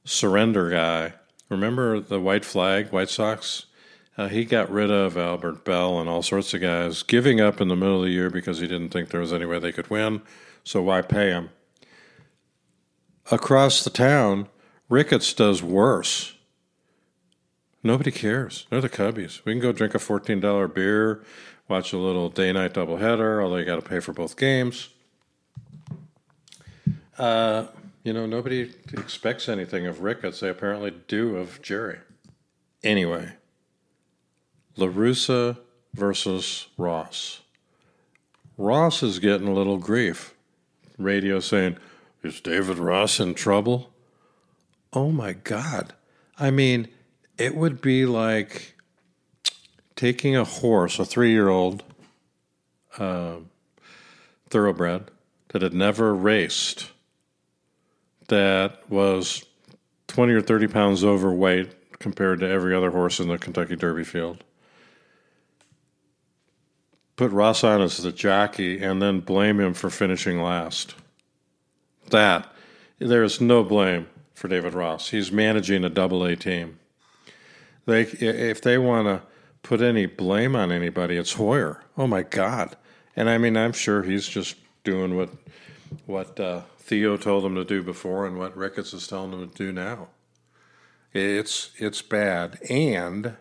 [0.05, 1.15] surrender guy,
[1.51, 3.67] remember the white flag, White Sox?
[4.17, 7.69] Uh, he got rid of Albert Belle and all sorts of guys, giving up in
[7.69, 9.91] the middle of the year because he didn't think there was any way they could
[9.91, 10.23] win.
[10.63, 11.51] So why pay him?
[13.31, 14.49] Across the town,
[14.89, 16.35] Ricketts does worse.
[17.83, 18.67] Nobody cares.
[18.71, 19.45] They're the Cubbies.
[19.45, 21.23] We can go drink a $14 beer,
[21.69, 24.89] watch a little day night doubleheader, although you got to pay for both games.
[27.19, 27.67] Uh,
[28.05, 30.41] you know, nobody expects anything of Ricketts.
[30.41, 31.99] They apparently do of Jerry.
[32.83, 33.33] Anyway,
[34.77, 35.59] La Russa
[35.93, 37.41] versus Ross.
[38.57, 40.35] Ross is getting a little grief.
[40.99, 41.77] Radio saying,
[42.23, 43.91] Is David Ross in trouble?
[44.95, 45.93] oh my God.
[46.39, 46.89] I mean,
[47.37, 48.77] it would be like
[49.97, 51.83] taking a horse, a three year old
[52.99, 53.37] uh,
[54.49, 55.11] thoroughbred
[55.49, 56.91] that had never raced,
[58.29, 59.45] that was
[60.09, 64.43] 20 or 30 pounds overweight compared to every other horse in the Kentucky Derby field.
[67.17, 70.95] Put Ross on as the jockey and then blame him for finishing last.
[72.11, 72.53] That,
[72.99, 75.11] there is no blame for David Ross.
[75.11, 76.79] He's managing a double A team.
[77.87, 79.23] They, if they want to
[79.63, 81.83] put any blame on anybody, it's Hoyer.
[81.97, 82.77] Oh my God!
[83.17, 85.31] And I mean, I'm sure he's just doing what
[86.07, 89.55] what uh, Theo told him to do before, and what Ricketts is telling him to
[89.55, 90.09] do now.
[91.13, 93.37] It's it's bad, and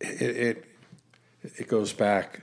[0.00, 0.64] it, it
[1.42, 2.42] it goes back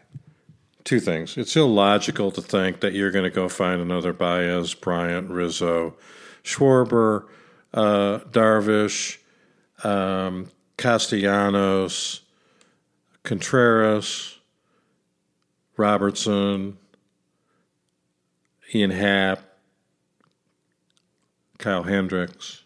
[0.85, 1.35] two things.
[1.35, 5.95] It's illogical to think that you're going to go find another Baez, Bryant, Rizzo,
[6.43, 7.25] Schwarber,
[7.73, 9.17] uh, Darvish,
[9.83, 12.21] um, Castellanos,
[13.23, 14.37] Contreras,
[15.75, 16.77] Robertson,
[18.73, 19.41] Ian Happ,
[21.57, 22.61] Kyle Hendricks.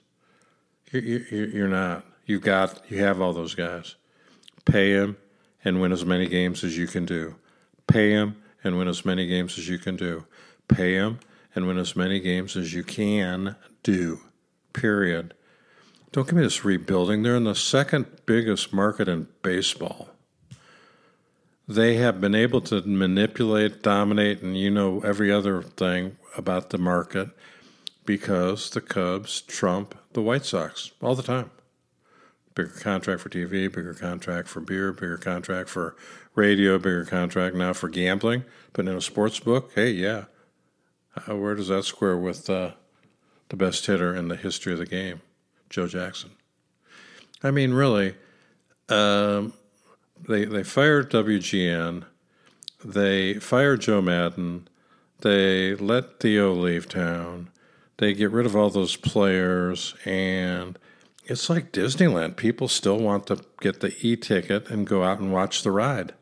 [0.92, 2.06] You're, you're, you're not.
[2.26, 2.82] You've got.
[2.90, 3.96] You have all those guys.
[4.66, 5.18] Pay them
[5.64, 7.36] and win as many games as you can do.
[7.88, 10.26] Pay them and win as many games as you can do.
[10.68, 11.20] Pay them
[11.56, 14.20] and win as many games as you can do.
[14.74, 15.34] Period.
[16.12, 17.24] Don't give me this rebuilding.
[17.24, 20.10] They're in the second biggest market in baseball.
[21.68, 26.80] They have been able to manipulate, dominate, and you know every other thing about the
[26.80, 27.30] market
[28.06, 31.52] because the Cubs trump the White Sox all the time.
[32.60, 35.96] Bigger contract for TV, bigger contract for beer, bigger contract for
[36.36, 38.44] radio, bigger contract now for gambling.
[38.74, 40.26] But in a sports book, hey, yeah.
[41.26, 42.72] where does that square with uh,
[43.48, 45.22] the best hitter in the history of the game,
[45.70, 46.32] Joe Jackson.
[47.42, 48.16] I mean, really,
[48.90, 49.54] um,
[50.28, 52.04] they they fired WGN,
[52.84, 54.68] they fired Joe Maddon,
[55.22, 57.52] they let Theo leave town,
[58.00, 60.78] they get rid of all those players, and
[61.30, 62.36] it's like Disneyland.
[62.36, 66.14] People still want to get the e ticket and go out and watch the ride.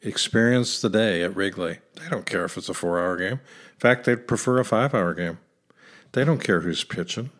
[0.00, 1.78] Experience the day at Wrigley.
[1.96, 3.32] They don't care if it's a four hour game.
[3.32, 5.38] In fact, they'd prefer a five hour game.
[6.12, 7.30] They don't care who's pitching.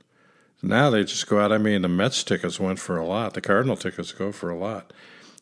[0.62, 1.52] Now they just go out.
[1.52, 3.35] I mean, the Mets tickets went for a lot.
[3.35, 4.92] The Cardinal tickets go for a lot.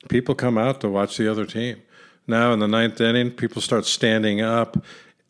[0.09, 1.83] People come out to watch the other team.
[2.27, 4.85] Now in the ninth inning, people start standing up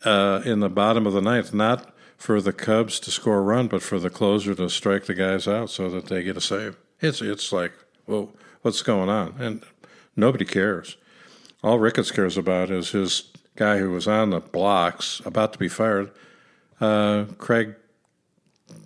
[0.04, 3.68] uh, in the bottom of the ninth, not for the Cubs to score a run,
[3.68, 6.76] but for the closer to strike the guys out so that they get a save.
[7.00, 7.72] It's it's like,
[8.06, 9.34] well, what's going on?
[9.38, 9.62] And
[10.16, 10.96] nobody cares.
[11.62, 15.68] All Ricketts cares about is his guy who was on the blocks, about to be
[15.68, 16.10] fired,
[16.80, 17.74] uh, Craig,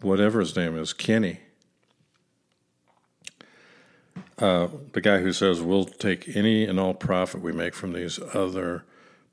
[0.00, 1.40] whatever his name is, Kenny.
[4.38, 8.18] Uh, the guy who says we'll take any and all profit we make from these
[8.32, 8.84] other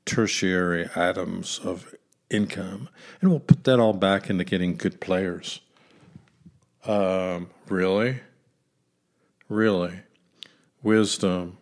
[0.04, 1.94] tertiary items of
[2.30, 2.88] income,
[3.20, 5.60] and we'll put that all back into getting good players.
[6.84, 8.20] Um, really?
[9.48, 10.00] Really?
[10.82, 11.58] Wisdom,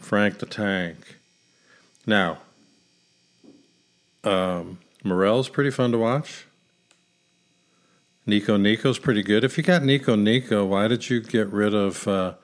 [0.00, 1.16] Frank the Tank.
[2.06, 2.38] Now,
[4.24, 6.46] um, Morel's pretty fun to watch.
[8.26, 9.42] Nico Nico's pretty good.
[9.42, 12.34] If you got Nico Nico, why did you get rid of uh,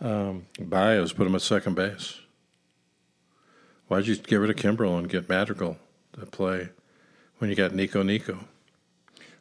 [0.00, 2.18] um, Baez, put him at second base?
[3.88, 5.78] Why did you get rid of Kimbrel and get Madrigal
[6.18, 6.68] to play
[7.40, 8.38] when you got Nico Nico?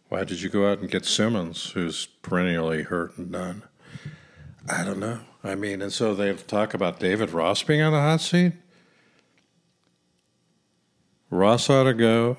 [0.08, 3.64] Why did you go out and get Simmons, who's perennially hurt and done?
[4.68, 5.20] I don't know.
[5.44, 8.54] I mean, and so they talk about David Ross being on the hot seat.
[11.30, 12.38] Ross ought to go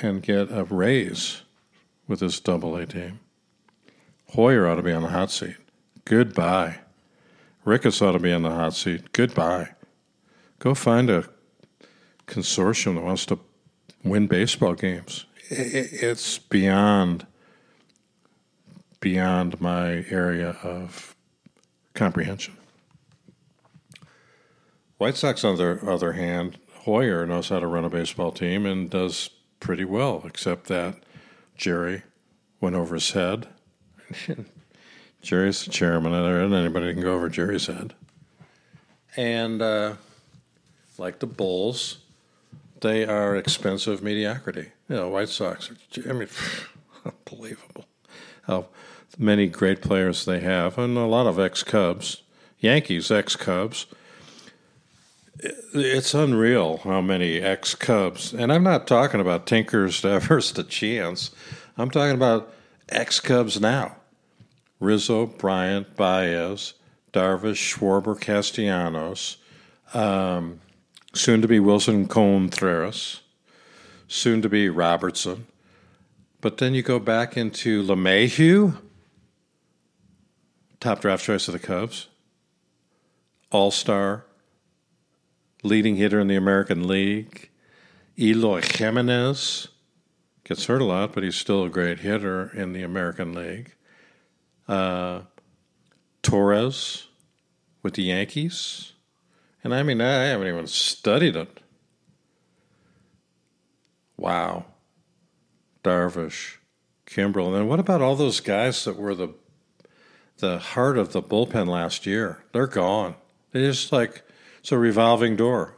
[0.00, 1.42] and get a raise
[2.06, 3.18] with his double A team.
[4.30, 5.56] Hoyer ought to be on the hot seat.
[6.04, 6.78] Goodbye.
[7.64, 9.12] Ricketts ought to be on the hot seat.
[9.12, 9.70] Goodbye.
[10.60, 11.28] Go find a
[12.26, 13.40] consortium that wants to
[14.02, 15.26] win baseball games.
[15.48, 17.26] It's beyond
[19.00, 21.16] beyond my area of
[21.94, 22.56] comprehension.
[24.98, 28.90] White Sox, on the other hand, Hoyer knows how to run a baseball team and
[28.90, 30.96] does pretty well, except that
[31.56, 32.02] Jerry
[32.60, 33.48] went over his head.
[35.22, 37.94] Jerry's the chairman, and anybody can go over Jerry's head.
[39.16, 39.94] And uh,
[40.98, 41.98] like the Bulls,
[42.80, 44.72] they are expensive mediocrity.
[44.88, 46.28] You know, White Sox are, I mean,
[47.04, 47.86] unbelievable
[48.42, 48.66] how
[49.18, 52.22] many great players they have, and a lot of ex Cubs,
[52.58, 53.86] Yankees ex Cubs.
[55.72, 61.30] It's unreal how many ex Cubs, and I'm not talking about Tinkers, Devers, to Chance.
[61.76, 62.52] I'm talking about
[62.88, 63.96] ex Cubs now.
[64.80, 66.74] Rizzo, Bryant, Baez,
[67.12, 69.36] Darvish, Schwarber, Castellanos,
[69.92, 70.60] um,
[71.12, 73.20] soon to be Willson Contreras,
[74.08, 75.46] soon to be Robertson.
[76.40, 78.76] But then you go back into LeMahieu,
[80.78, 82.08] top draft choice of the Cubs,
[83.50, 84.24] All Star,
[85.62, 87.50] leading hitter in the American League,
[88.18, 89.68] Eloy Jimenez
[90.44, 93.74] gets hurt a lot, but he's still a great hitter in the American League.
[94.68, 95.22] Uh,
[96.22, 97.08] Torres
[97.82, 98.92] with the Yankees.
[99.62, 101.60] And I mean, I haven't even studied it.
[104.16, 104.66] Wow.
[105.82, 106.56] Darvish,
[107.06, 107.46] Kimbrel.
[107.46, 109.34] And then what about all those guys that were the
[110.38, 112.44] the heart of the bullpen last year?
[112.52, 113.14] They're gone.
[113.52, 114.22] They just like
[114.60, 115.76] it's a revolving door.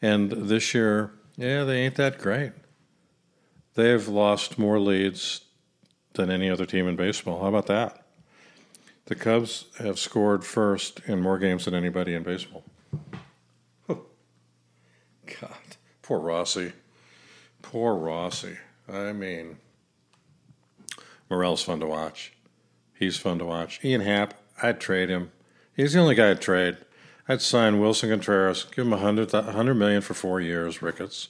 [0.00, 2.52] And this year, yeah, they ain't that great.
[3.74, 5.42] They've lost more leads
[6.14, 7.40] than any other team in baseball.
[7.40, 8.04] How about that?
[9.06, 12.64] The Cubs have scored first in more games than anybody in baseball.
[15.40, 16.72] God, poor Rossi.
[17.62, 18.56] Poor Rossi.
[18.88, 19.58] I mean,
[21.28, 22.32] Morel's fun to watch.
[22.94, 23.84] He's fun to watch.
[23.84, 25.30] Ian Happ, I'd trade him.
[25.76, 26.78] He's the only guy I'd trade.
[27.28, 31.28] I'd sign Willson Contreras, give him a hundred, hundred million for four years, Ricketts,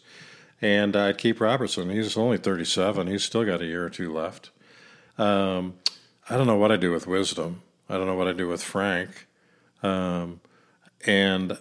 [0.62, 1.90] and I'd keep Robertson.
[1.90, 3.09] He's only thirty-seven.
[3.09, 4.51] He's still got a year or two left.
[5.18, 5.74] Um,
[6.30, 7.62] I don't know what I do with Wisdom.
[7.88, 9.26] I don't know what I do with Frank,
[9.82, 10.40] um,
[11.05, 11.59] and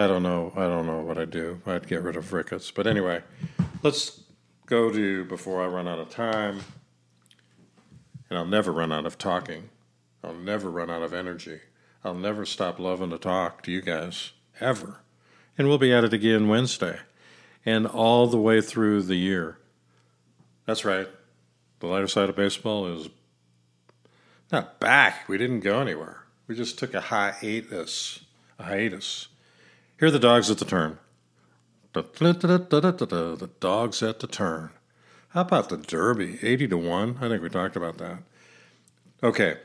[0.00, 0.50] I don't know.
[0.56, 1.60] I don't know what I'd do.
[1.66, 3.22] I'd get rid of Ricketts, but anyway,
[3.82, 4.22] let's
[4.64, 6.60] go to before I run out of time,
[8.30, 9.68] and I'll never run out of talking.
[10.24, 11.60] I'll never run out of energy.
[12.02, 15.00] I'll never stop loving to talk to you guys, ever.
[15.58, 17.00] And we'll be at it again Wednesday
[17.66, 19.58] and all the way through the year.
[20.64, 21.08] That's right.
[21.80, 23.10] The lighter side of baseball is
[24.50, 25.28] not back.
[25.28, 26.24] We didn't go anywhere.
[26.46, 28.20] We just took a hiatus.
[28.58, 29.28] A hiatus.
[30.00, 30.98] Here are the dogs at the turn.
[31.92, 34.70] The dogs at the turn.
[35.28, 36.38] How about the Derby?
[36.40, 37.18] 80 to 1?
[37.20, 38.22] I think we talked about that.
[39.22, 39.58] Okay.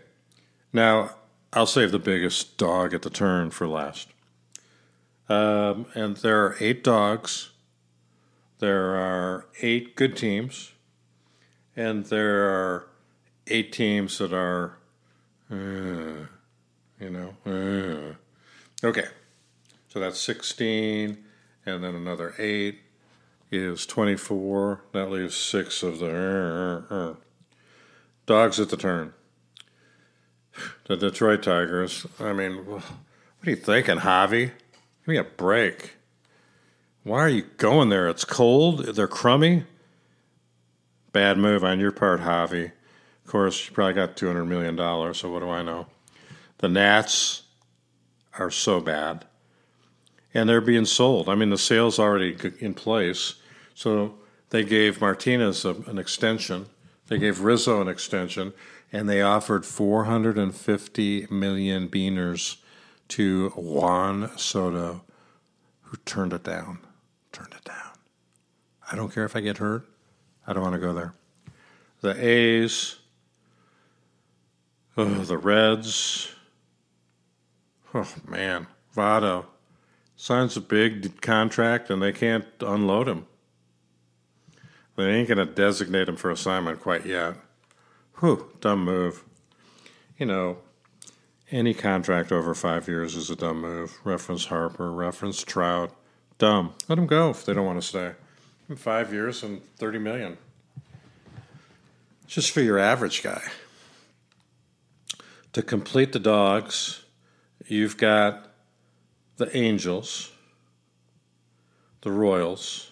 [0.74, 1.12] Now,
[1.54, 4.10] I'll save the biggest dog at the turn for last.
[5.30, 7.52] Um, and there are eight dogs.
[8.60, 10.74] There are eight good teams.
[11.78, 12.90] And there are
[13.48, 14.80] eight teams that are,
[15.50, 16.28] uh,
[17.00, 18.86] you know, uh.
[18.86, 19.06] okay.
[19.96, 21.24] So that's 16,
[21.66, 22.80] and then another eight
[23.50, 24.82] is 24.
[24.92, 27.14] That leaves six of the uh, uh, uh.
[28.26, 29.14] dogs at the turn.
[30.88, 32.06] The Detroit Tigers.
[32.20, 32.84] I mean, what
[33.46, 34.48] are you thinking, Javi?
[34.48, 35.94] Give me a break.
[37.04, 38.10] Why are you going there?
[38.10, 38.86] It's cold.
[38.86, 39.64] They're crummy.
[41.14, 42.74] Bad move on your part, Javi.
[43.24, 44.76] Of course, you probably got $200 million,
[45.14, 45.88] so what do I know?
[46.58, 47.44] The Nats
[48.38, 49.26] are so bad.
[50.36, 51.30] And they're being sold.
[51.30, 53.36] I mean, the sale's already in place.
[53.74, 54.16] So
[54.50, 56.68] they gave Martinez a, an extension.
[57.08, 58.54] They gave Rizzo an extension
[58.92, 62.58] and they offered 450 million beaners
[63.10, 65.04] to Juan Soto,
[65.82, 66.80] who turned it down.
[67.32, 67.92] Turned it down.
[68.90, 69.88] I don't care if I get hurt.
[70.48, 71.14] I don't want to go there.
[72.02, 72.98] The A's,
[74.96, 76.32] oh, the Reds.
[77.94, 79.46] Oh man, Votto
[80.16, 83.28] signs a big contract and they can't unload him.
[84.96, 87.36] They ain't going to designate him for assignment quite yet.
[88.20, 89.24] Whew, dumb move.
[90.18, 90.58] You know,
[91.52, 94.00] any contract over five years is a dumb move.
[94.04, 95.94] Reference Harper, reference Trout.
[96.38, 96.74] Dumb.
[96.88, 98.12] Let them go if they don't want to stay.
[98.76, 100.38] Five years and 30 million.
[102.26, 103.42] Just for your average guy.
[105.54, 107.04] To complete the dogs,
[107.68, 108.55] you've got
[109.38, 110.32] the Angels,
[112.02, 112.92] the Royals,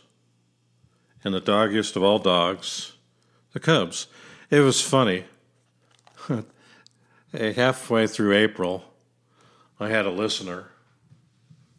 [1.24, 2.94] and the doggiest of all dogs,
[3.54, 4.08] the Cubs.
[4.50, 5.26] It was funny.
[7.34, 8.84] Halfway through April,
[9.80, 10.70] I had a listener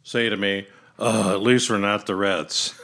[0.03, 0.67] say to me,
[0.99, 2.79] oh, at least we're not the Reds.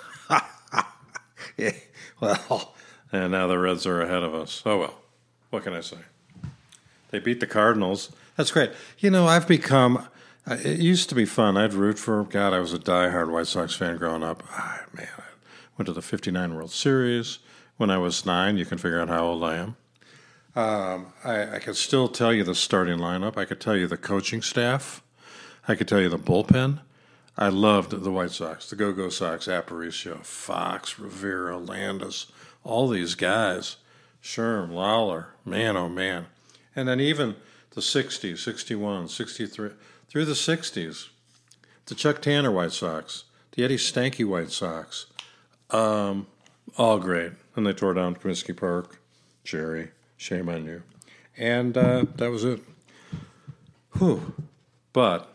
[1.57, 1.71] yeah,
[2.19, 2.73] well,
[3.11, 4.61] and now the Reds are ahead of us.
[4.65, 4.95] Oh, well,
[5.49, 5.97] what can I say?
[7.11, 8.11] They beat the Cardinals.
[8.38, 8.71] That's great.
[8.99, 10.07] You know, I've become,
[10.47, 11.57] it used to be fun.
[11.57, 14.43] I'd root for, God, I was a diehard White Sox fan growing up.
[14.51, 15.23] Oh, man, I
[15.77, 17.39] went to the 59 World Series.
[17.77, 19.75] When I was nine, you can figure out how old I am.
[20.53, 23.37] Um, I, I could still tell you the starting lineup.
[23.37, 25.01] I could tell you the coaching staff.
[25.67, 26.79] I could tell you the bullpen.
[27.37, 32.27] I loved the White Sox, the Go Go Sox, Aparicio, Fox, Rivera, Landis,
[32.63, 33.77] all these guys.
[34.21, 36.27] Sherm, Lollar, man, oh man.
[36.75, 37.35] And then even
[37.71, 39.71] the 60s, 61, 63,
[40.12, 41.07] through the 60s,
[41.86, 45.05] the Chuck Tanner White Sox, the Eddie Stanky White Sox,
[45.70, 46.28] um,
[46.78, 47.32] all great.
[47.55, 48.99] And they tore down Comiskey Park,
[49.45, 49.91] Jerry.
[50.18, 50.84] Shame on you.
[51.38, 52.59] And uh, that was it.
[53.97, 54.34] Whew.
[54.91, 55.34] But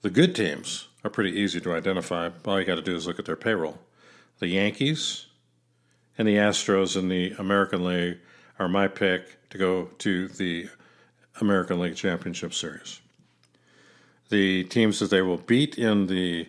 [0.00, 2.30] the good teams are pretty easy to identify.
[2.46, 3.80] All you got to do is look at their payroll.
[4.38, 5.26] The Yankees
[6.16, 8.18] and the Astros in the American League
[8.58, 10.70] are my pick to go to the
[11.40, 13.00] American League Championship Series.
[14.30, 16.48] The teams that they will beat in the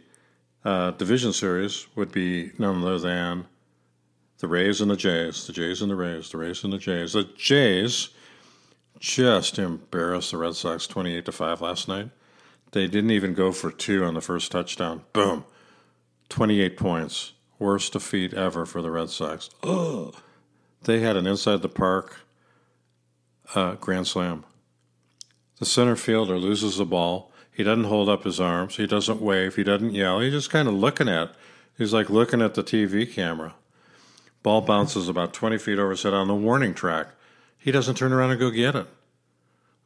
[0.65, 3.45] uh, Division Series would be none other than
[4.39, 7.13] the Rays and the Jays, the Jays and the Rays, the Rays and the Jays.
[7.13, 8.09] The Jays
[8.99, 12.09] just embarrassed the Red Sox 28 to 5 last night.
[12.71, 15.03] They didn't even go for two on the first touchdown.
[15.13, 15.45] Boom.
[16.29, 17.33] 28 points.
[17.57, 19.49] Worst defeat ever for the Red Sox.
[19.63, 20.13] Oh.
[20.83, 22.17] They had an inside the park
[23.55, 24.45] uh, grand slam.
[25.59, 27.31] The center fielder loses the ball.
[27.51, 28.77] He doesn't hold up his arms.
[28.77, 29.57] He doesn't wave.
[29.57, 30.21] He doesn't yell.
[30.21, 31.31] He's just kind of looking at.
[31.77, 33.55] He's like looking at the TV camera.
[34.41, 37.09] Ball bounces about 20 feet over his head on the warning track.
[37.57, 38.87] He doesn't turn around and go get it.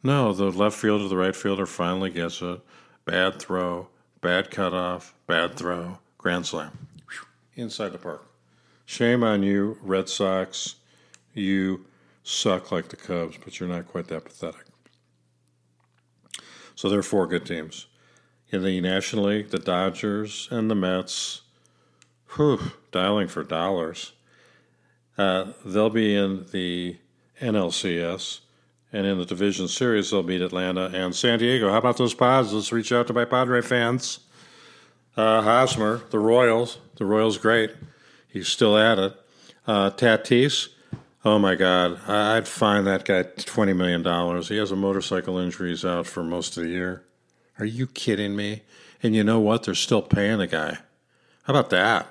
[0.03, 2.61] No, the left fielder, the right fielder finally gets it.
[3.05, 3.87] Bad throw,
[4.21, 6.87] bad cutoff, bad throw, grand slam.
[7.55, 8.25] Inside the park.
[8.85, 10.75] Shame on you, Red Sox.
[11.33, 11.85] You
[12.23, 14.65] suck like the Cubs, but you're not quite that pathetic.
[16.75, 17.87] So there are four good teams.
[18.49, 21.41] In the National League, the Dodgers and the Mets,
[22.35, 22.59] whew,
[22.91, 24.13] dialing for dollars.
[25.17, 26.97] Uh, they'll be in the
[27.41, 28.39] NLCS,
[28.91, 31.69] and in the division series, they'll beat Atlanta and San Diego.
[31.69, 32.53] How about those Pods?
[32.53, 34.19] Let's reach out to my Padre fans.
[35.15, 36.79] Uh, Hosmer, the Royals.
[36.95, 37.71] The Royals, great.
[38.27, 39.13] He's still at it.
[39.67, 40.69] Uh, Tatis,
[41.25, 44.43] oh my God, I'd find that guy $20 million.
[44.43, 45.69] He has a motorcycle injury.
[45.69, 47.03] He's out for most of the year.
[47.59, 48.63] Are you kidding me?
[49.01, 49.63] And you know what?
[49.63, 50.77] They're still paying the guy.
[51.43, 52.07] How about that?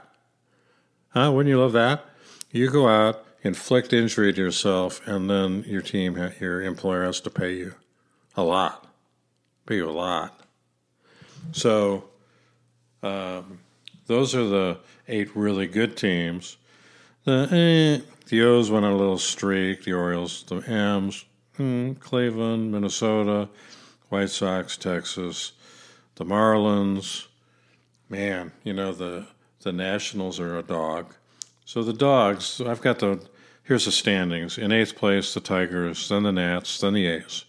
[1.11, 1.31] Huh?
[1.33, 2.05] Wouldn't you love that?
[2.51, 7.31] You go out, inflict injury to yourself, and then your team, your employer has to
[7.31, 7.75] pay you
[8.37, 8.87] a lot.
[9.67, 10.39] Pay you a lot.
[11.53, 12.05] So,
[13.03, 13.59] um,
[14.07, 16.57] those are the eight really good teams.
[17.25, 19.85] The eh, the O's went on a little streak.
[19.85, 21.27] The Orioles, the M's,
[21.59, 23.51] mm, Cleveland, Minnesota,
[24.09, 25.53] White Sox, Texas,
[26.15, 27.27] the Marlins.
[28.09, 29.27] Man, you know the
[29.61, 31.15] the Nationals are a dog.
[31.67, 33.21] So the dogs, I've got the
[33.65, 34.57] here's the standings.
[34.57, 37.45] In eighth place, the Tigers, then the Nats, then the A's.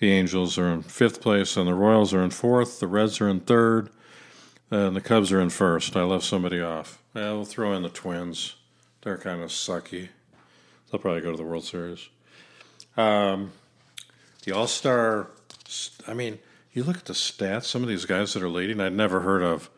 [0.00, 2.80] The Angels are in fifth place, and the Royals are in fourth.
[2.80, 3.90] The Reds are in third,
[4.72, 5.94] and the Cubs are in first.
[5.94, 7.00] I left somebody off.
[7.14, 8.56] We'll throw in the Twins.
[9.04, 10.08] They're kind of sucky.
[10.90, 12.08] They'll probably go to the World Series.
[12.96, 13.52] Um,
[14.44, 15.28] the All Star,
[16.08, 16.38] I mean,
[16.72, 19.42] you look at the stats, some of these guys that are leading, I'd never heard
[19.42, 19.70] of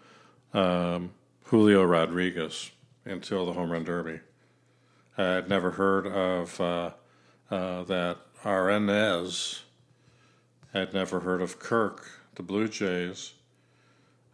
[0.54, 1.10] um,
[1.46, 2.70] Julio Rodriguez
[3.04, 4.20] until the Home Run Derby.
[5.18, 6.90] I'd never heard of uh,
[7.50, 9.62] uh, that Arraez.
[10.72, 12.06] I'd never heard of Kirk,
[12.36, 13.32] the Blue Jays.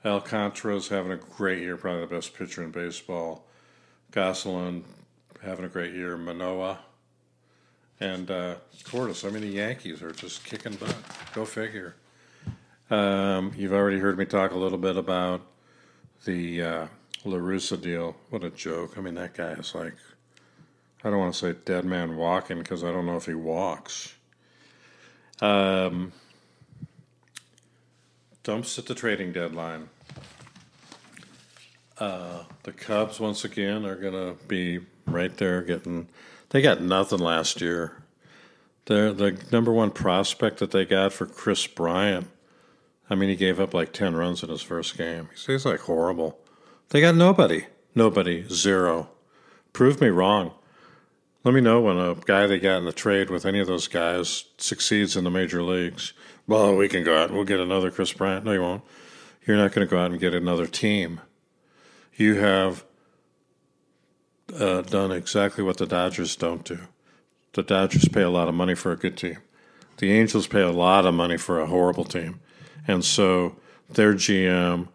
[0.05, 3.47] Alcantara's having a great year, probably the best pitcher in baseball.
[4.13, 4.83] Gonsolin
[5.43, 6.17] having a great year.
[6.17, 6.79] Manoah,
[7.99, 9.25] And uh, Cortes.
[9.25, 10.95] I mean, the Yankees are just kicking butt.
[11.35, 11.97] Go figure.
[12.91, 15.41] Um, you've already heard me talk a little bit about
[16.27, 16.87] the uh,
[17.25, 18.17] La Russa deal.
[18.29, 18.99] What a joke.
[18.99, 19.95] I mean, that guy is like,
[21.03, 24.15] I don't want to say dead man walking because I don't know if he walks.
[25.41, 26.13] Um,
[28.43, 29.89] dumps at the trading deadline.
[32.03, 36.09] Uh, the Cubs, once again, are going to be right there getting.
[36.51, 38.03] They got nothing last year.
[38.87, 42.29] They're the number one prospect that they got for Kris Bryant.
[43.09, 45.29] I mean, he gave up like 10 runs in his first game.
[45.47, 46.41] He's like horrible.
[46.89, 47.67] They got nobody.
[47.95, 48.49] Nobody.
[48.49, 49.09] Zero.
[49.73, 50.51] Prove me wrong.
[51.45, 53.87] Let me know when a guy they got in the trade with any of those
[53.87, 56.15] guys succeeds in the major leagues.
[56.49, 58.45] Well, we can go out we'll get another Kris Bryant.
[58.45, 58.83] No, you won't.
[59.47, 61.21] You're not going to go out and get another team.
[62.15, 62.85] You have
[64.55, 66.79] uh, done exactly what the Dodgers don't do.
[67.55, 69.39] The Dodgers pay a lot of money for a good team.
[69.99, 72.41] The Angels pay a lot of money for a horrible team.
[72.87, 73.57] And so
[73.91, 74.89] their GM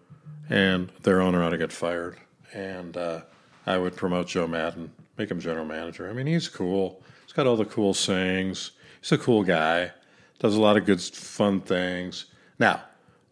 [0.50, 2.18] and their owner ought to get fired.
[2.54, 3.22] And uh,
[3.66, 6.10] I would promote Joe Maddon, make him general manager.
[6.10, 7.02] I mean, he's cool.
[7.26, 8.72] He's got all the cool sayings.
[9.02, 9.92] He's a cool guy.
[10.40, 12.26] Does a lot of good, fun things.
[12.60, 12.84] Now,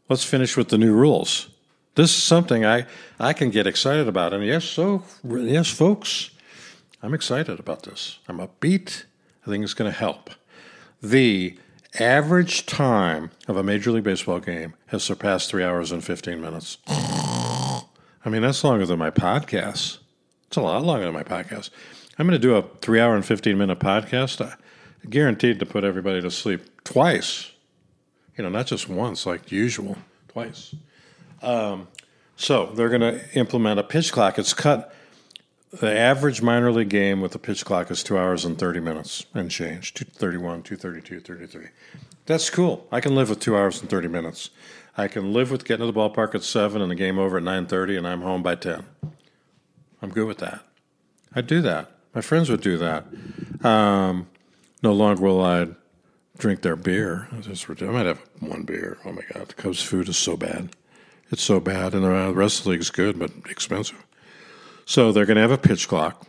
[0.10, 1.50] let's finish with the new rules.
[1.96, 2.86] This is something I,
[3.20, 4.34] I can get excited about.
[4.34, 6.30] And yes, so yes, folks,
[7.02, 8.20] I'm excited about this.
[8.28, 9.06] I'm upbeat.
[9.46, 10.30] I think it's going to help.
[11.02, 11.58] The
[12.00, 16.78] average time of a Major League Baseball game has surpassed three hours and 15 minutes.
[16.88, 20.00] I mean, that's longer than my podcast.
[20.48, 21.70] It's a lot longer than my podcast.
[22.18, 24.46] I'm going to do a three hour and 15 minute podcast.
[24.46, 24.56] I
[25.10, 27.52] guaranteed to put everybody to sleep twice.
[28.38, 30.76] You know, not just once like usual, twice.
[31.42, 31.88] Um,
[32.36, 34.38] so they're going to implement a pitch clock.
[34.38, 34.94] It's cut.
[35.72, 39.26] The average minor league game with a pitch clock is two hours and 30 minutes
[39.34, 41.68] and change 231, 232, 33.
[42.26, 42.88] That's cool.
[42.92, 44.50] I can live with two hours and 30 minutes.
[44.98, 47.44] I can live with getting to the ballpark at 7 and the game over at
[47.44, 48.86] 9.30 and I'm home by 10.
[50.02, 50.62] I'm good with that.
[51.36, 51.92] I'd do that.
[52.14, 53.06] My friends would do that.
[53.64, 54.28] Um,
[54.82, 55.68] no longer will I
[56.38, 57.28] drink their beer.
[57.32, 58.98] I, just, I might have one beer.
[59.04, 60.70] Oh my God, the Cubs food is so bad.
[61.32, 64.03] It's so bad, and the rest of the league is good but expensive.
[64.86, 66.28] So they're going to have a pitch clock.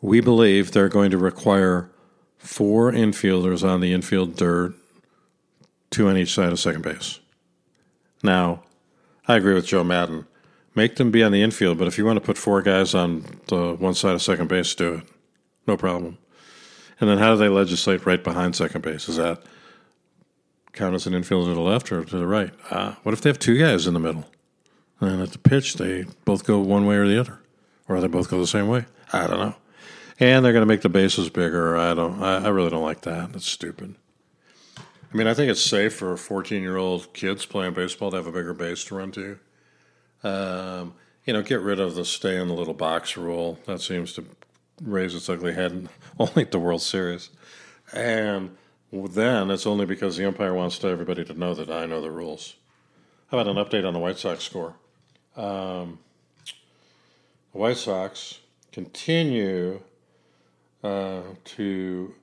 [0.00, 1.90] We believe they're going to require
[2.38, 4.74] four infielders on the infield dirt,
[5.90, 7.20] two on each side of second base.
[8.22, 8.62] Now,
[9.26, 10.26] I agree with Joe Maddon.
[10.74, 13.24] Make them be on the infield, but if you want to put four guys on
[13.48, 15.04] the one side of second base, do it.
[15.66, 16.16] No problem.
[17.00, 19.08] And then how do they legislate right behind second base?
[19.08, 19.42] Is that
[20.72, 22.52] count as an infielder to the left or to the right?
[22.70, 24.26] Uh, what if they have two guys in the middle?
[25.00, 27.40] And at the pitch, they both go one way or the other,
[27.88, 28.84] or they both go the same way.
[29.12, 29.54] I don't know.
[30.18, 31.78] And they're going to make the bases bigger.
[31.78, 32.22] I don't.
[32.22, 33.32] I, I really don't like that.
[33.32, 33.94] That's stupid.
[34.78, 38.26] I mean, I think it's safe for 14 year old kids playing baseball to have
[38.26, 39.38] a bigger base to run to.
[40.22, 40.94] Um,
[41.24, 43.58] you know, get rid of the stay in the little box rule.
[43.66, 44.24] That seems to
[44.82, 47.30] raise its ugly head only at the World Series.
[47.92, 48.56] And
[48.92, 52.56] then it's only because the umpire wants everybody to know that I know the rules.
[53.30, 54.74] How about an update on the White Sox score?
[55.36, 56.00] Um,
[57.52, 58.40] the White Sox
[58.72, 59.80] continue
[60.82, 62.14] uh, to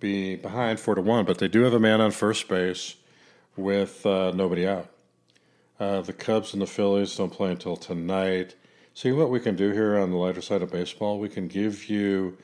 [0.00, 2.96] be behind four to one, but they do have a man on first base
[3.56, 4.88] with uh, nobody out.
[5.78, 8.56] Uh, the Cubs and the Phillies don't play until tonight.
[8.94, 11.20] See what we can do here on the lighter side of baseball?
[11.20, 12.36] We can give you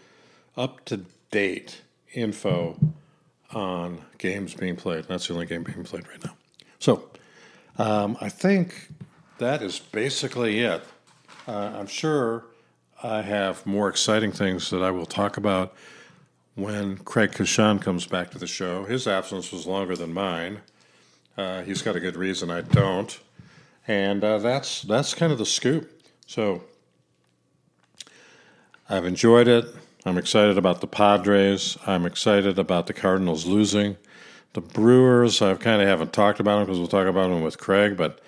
[0.56, 1.00] up to
[1.32, 2.78] date info
[3.54, 5.04] on games being played.
[5.04, 6.34] That's the only game being played right now.
[6.78, 7.08] So
[7.78, 8.88] um, I think
[9.38, 10.82] that is basically it.
[11.46, 12.44] Uh, I'm sure
[13.02, 15.74] I have more exciting things that I will talk about
[16.54, 18.84] when Craig Coshun comes back to the show.
[18.84, 20.60] His absence was longer than mine.
[21.36, 23.18] Uh, he's got a good reason I don't,
[23.88, 25.90] and uh, that's that's kind of the scoop.
[26.26, 26.62] So
[28.88, 29.66] I've enjoyed it.
[30.06, 31.78] I'm excited about the Padres.
[31.86, 33.96] I'm excited about the Cardinals losing.
[34.52, 37.58] The Brewers, I kind of haven't talked about them because we'll talk about them with
[37.58, 38.20] Craig, but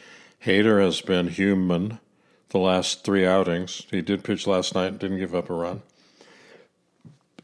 [0.45, 2.01] Hader has been human
[2.49, 3.83] the last three outings.
[3.91, 5.83] He did pitch last night, didn't give up a run.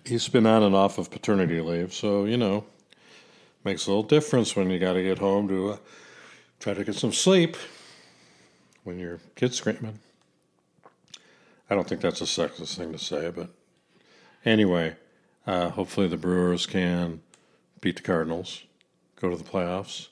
[0.05, 2.65] He's been on and off of paternity leave, so, you know,
[3.65, 5.77] makes a little difference when you got to get home to uh,
[6.59, 7.57] try to get some sleep
[8.83, 9.99] when your kid's screaming.
[11.69, 13.51] I don't think that's a sexist thing to say, but
[14.45, 14.97] anyway,
[15.47, 17.21] uh, hopefully the Brewers can
[17.81, 18.63] beat the Cardinals,
[19.17, 20.09] go to the playoffs.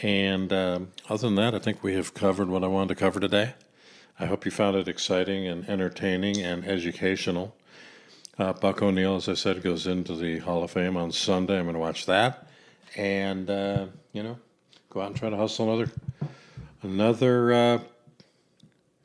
[0.00, 3.20] And um, other than that, I think we have covered what I wanted to cover
[3.20, 3.54] today.
[4.18, 7.54] I hope you found it exciting and entertaining and educational.
[8.38, 11.58] Uh, Buck O'Neil, as I said, goes into the Hall of Fame on Sunday.
[11.58, 12.48] I'm going to watch that,
[12.96, 14.38] and uh, you know,
[14.88, 15.92] go out and try to hustle another,
[16.82, 17.52] another.
[17.52, 17.78] Uh,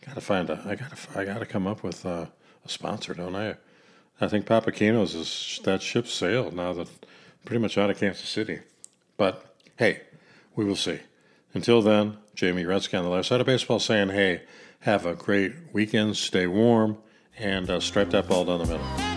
[0.06, 0.62] gotta find a.
[0.66, 0.96] I gotta.
[1.20, 2.32] I gotta come up with a,
[2.66, 3.58] a sponsor, don't I?
[4.20, 6.88] I think Papakino's is that ship sailed now that
[7.46, 8.60] pretty much out of Kansas City.
[9.16, 10.02] But hey,
[10.56, 11.00] we will see.
[11.54, 14.42] Until then, Jamie Retzky on the left side of baseball saying, hey,
[14.82, 16.98] have a great weekend, stay warm,
[17.38, 19.17] and uh, stripe that ball down the middle.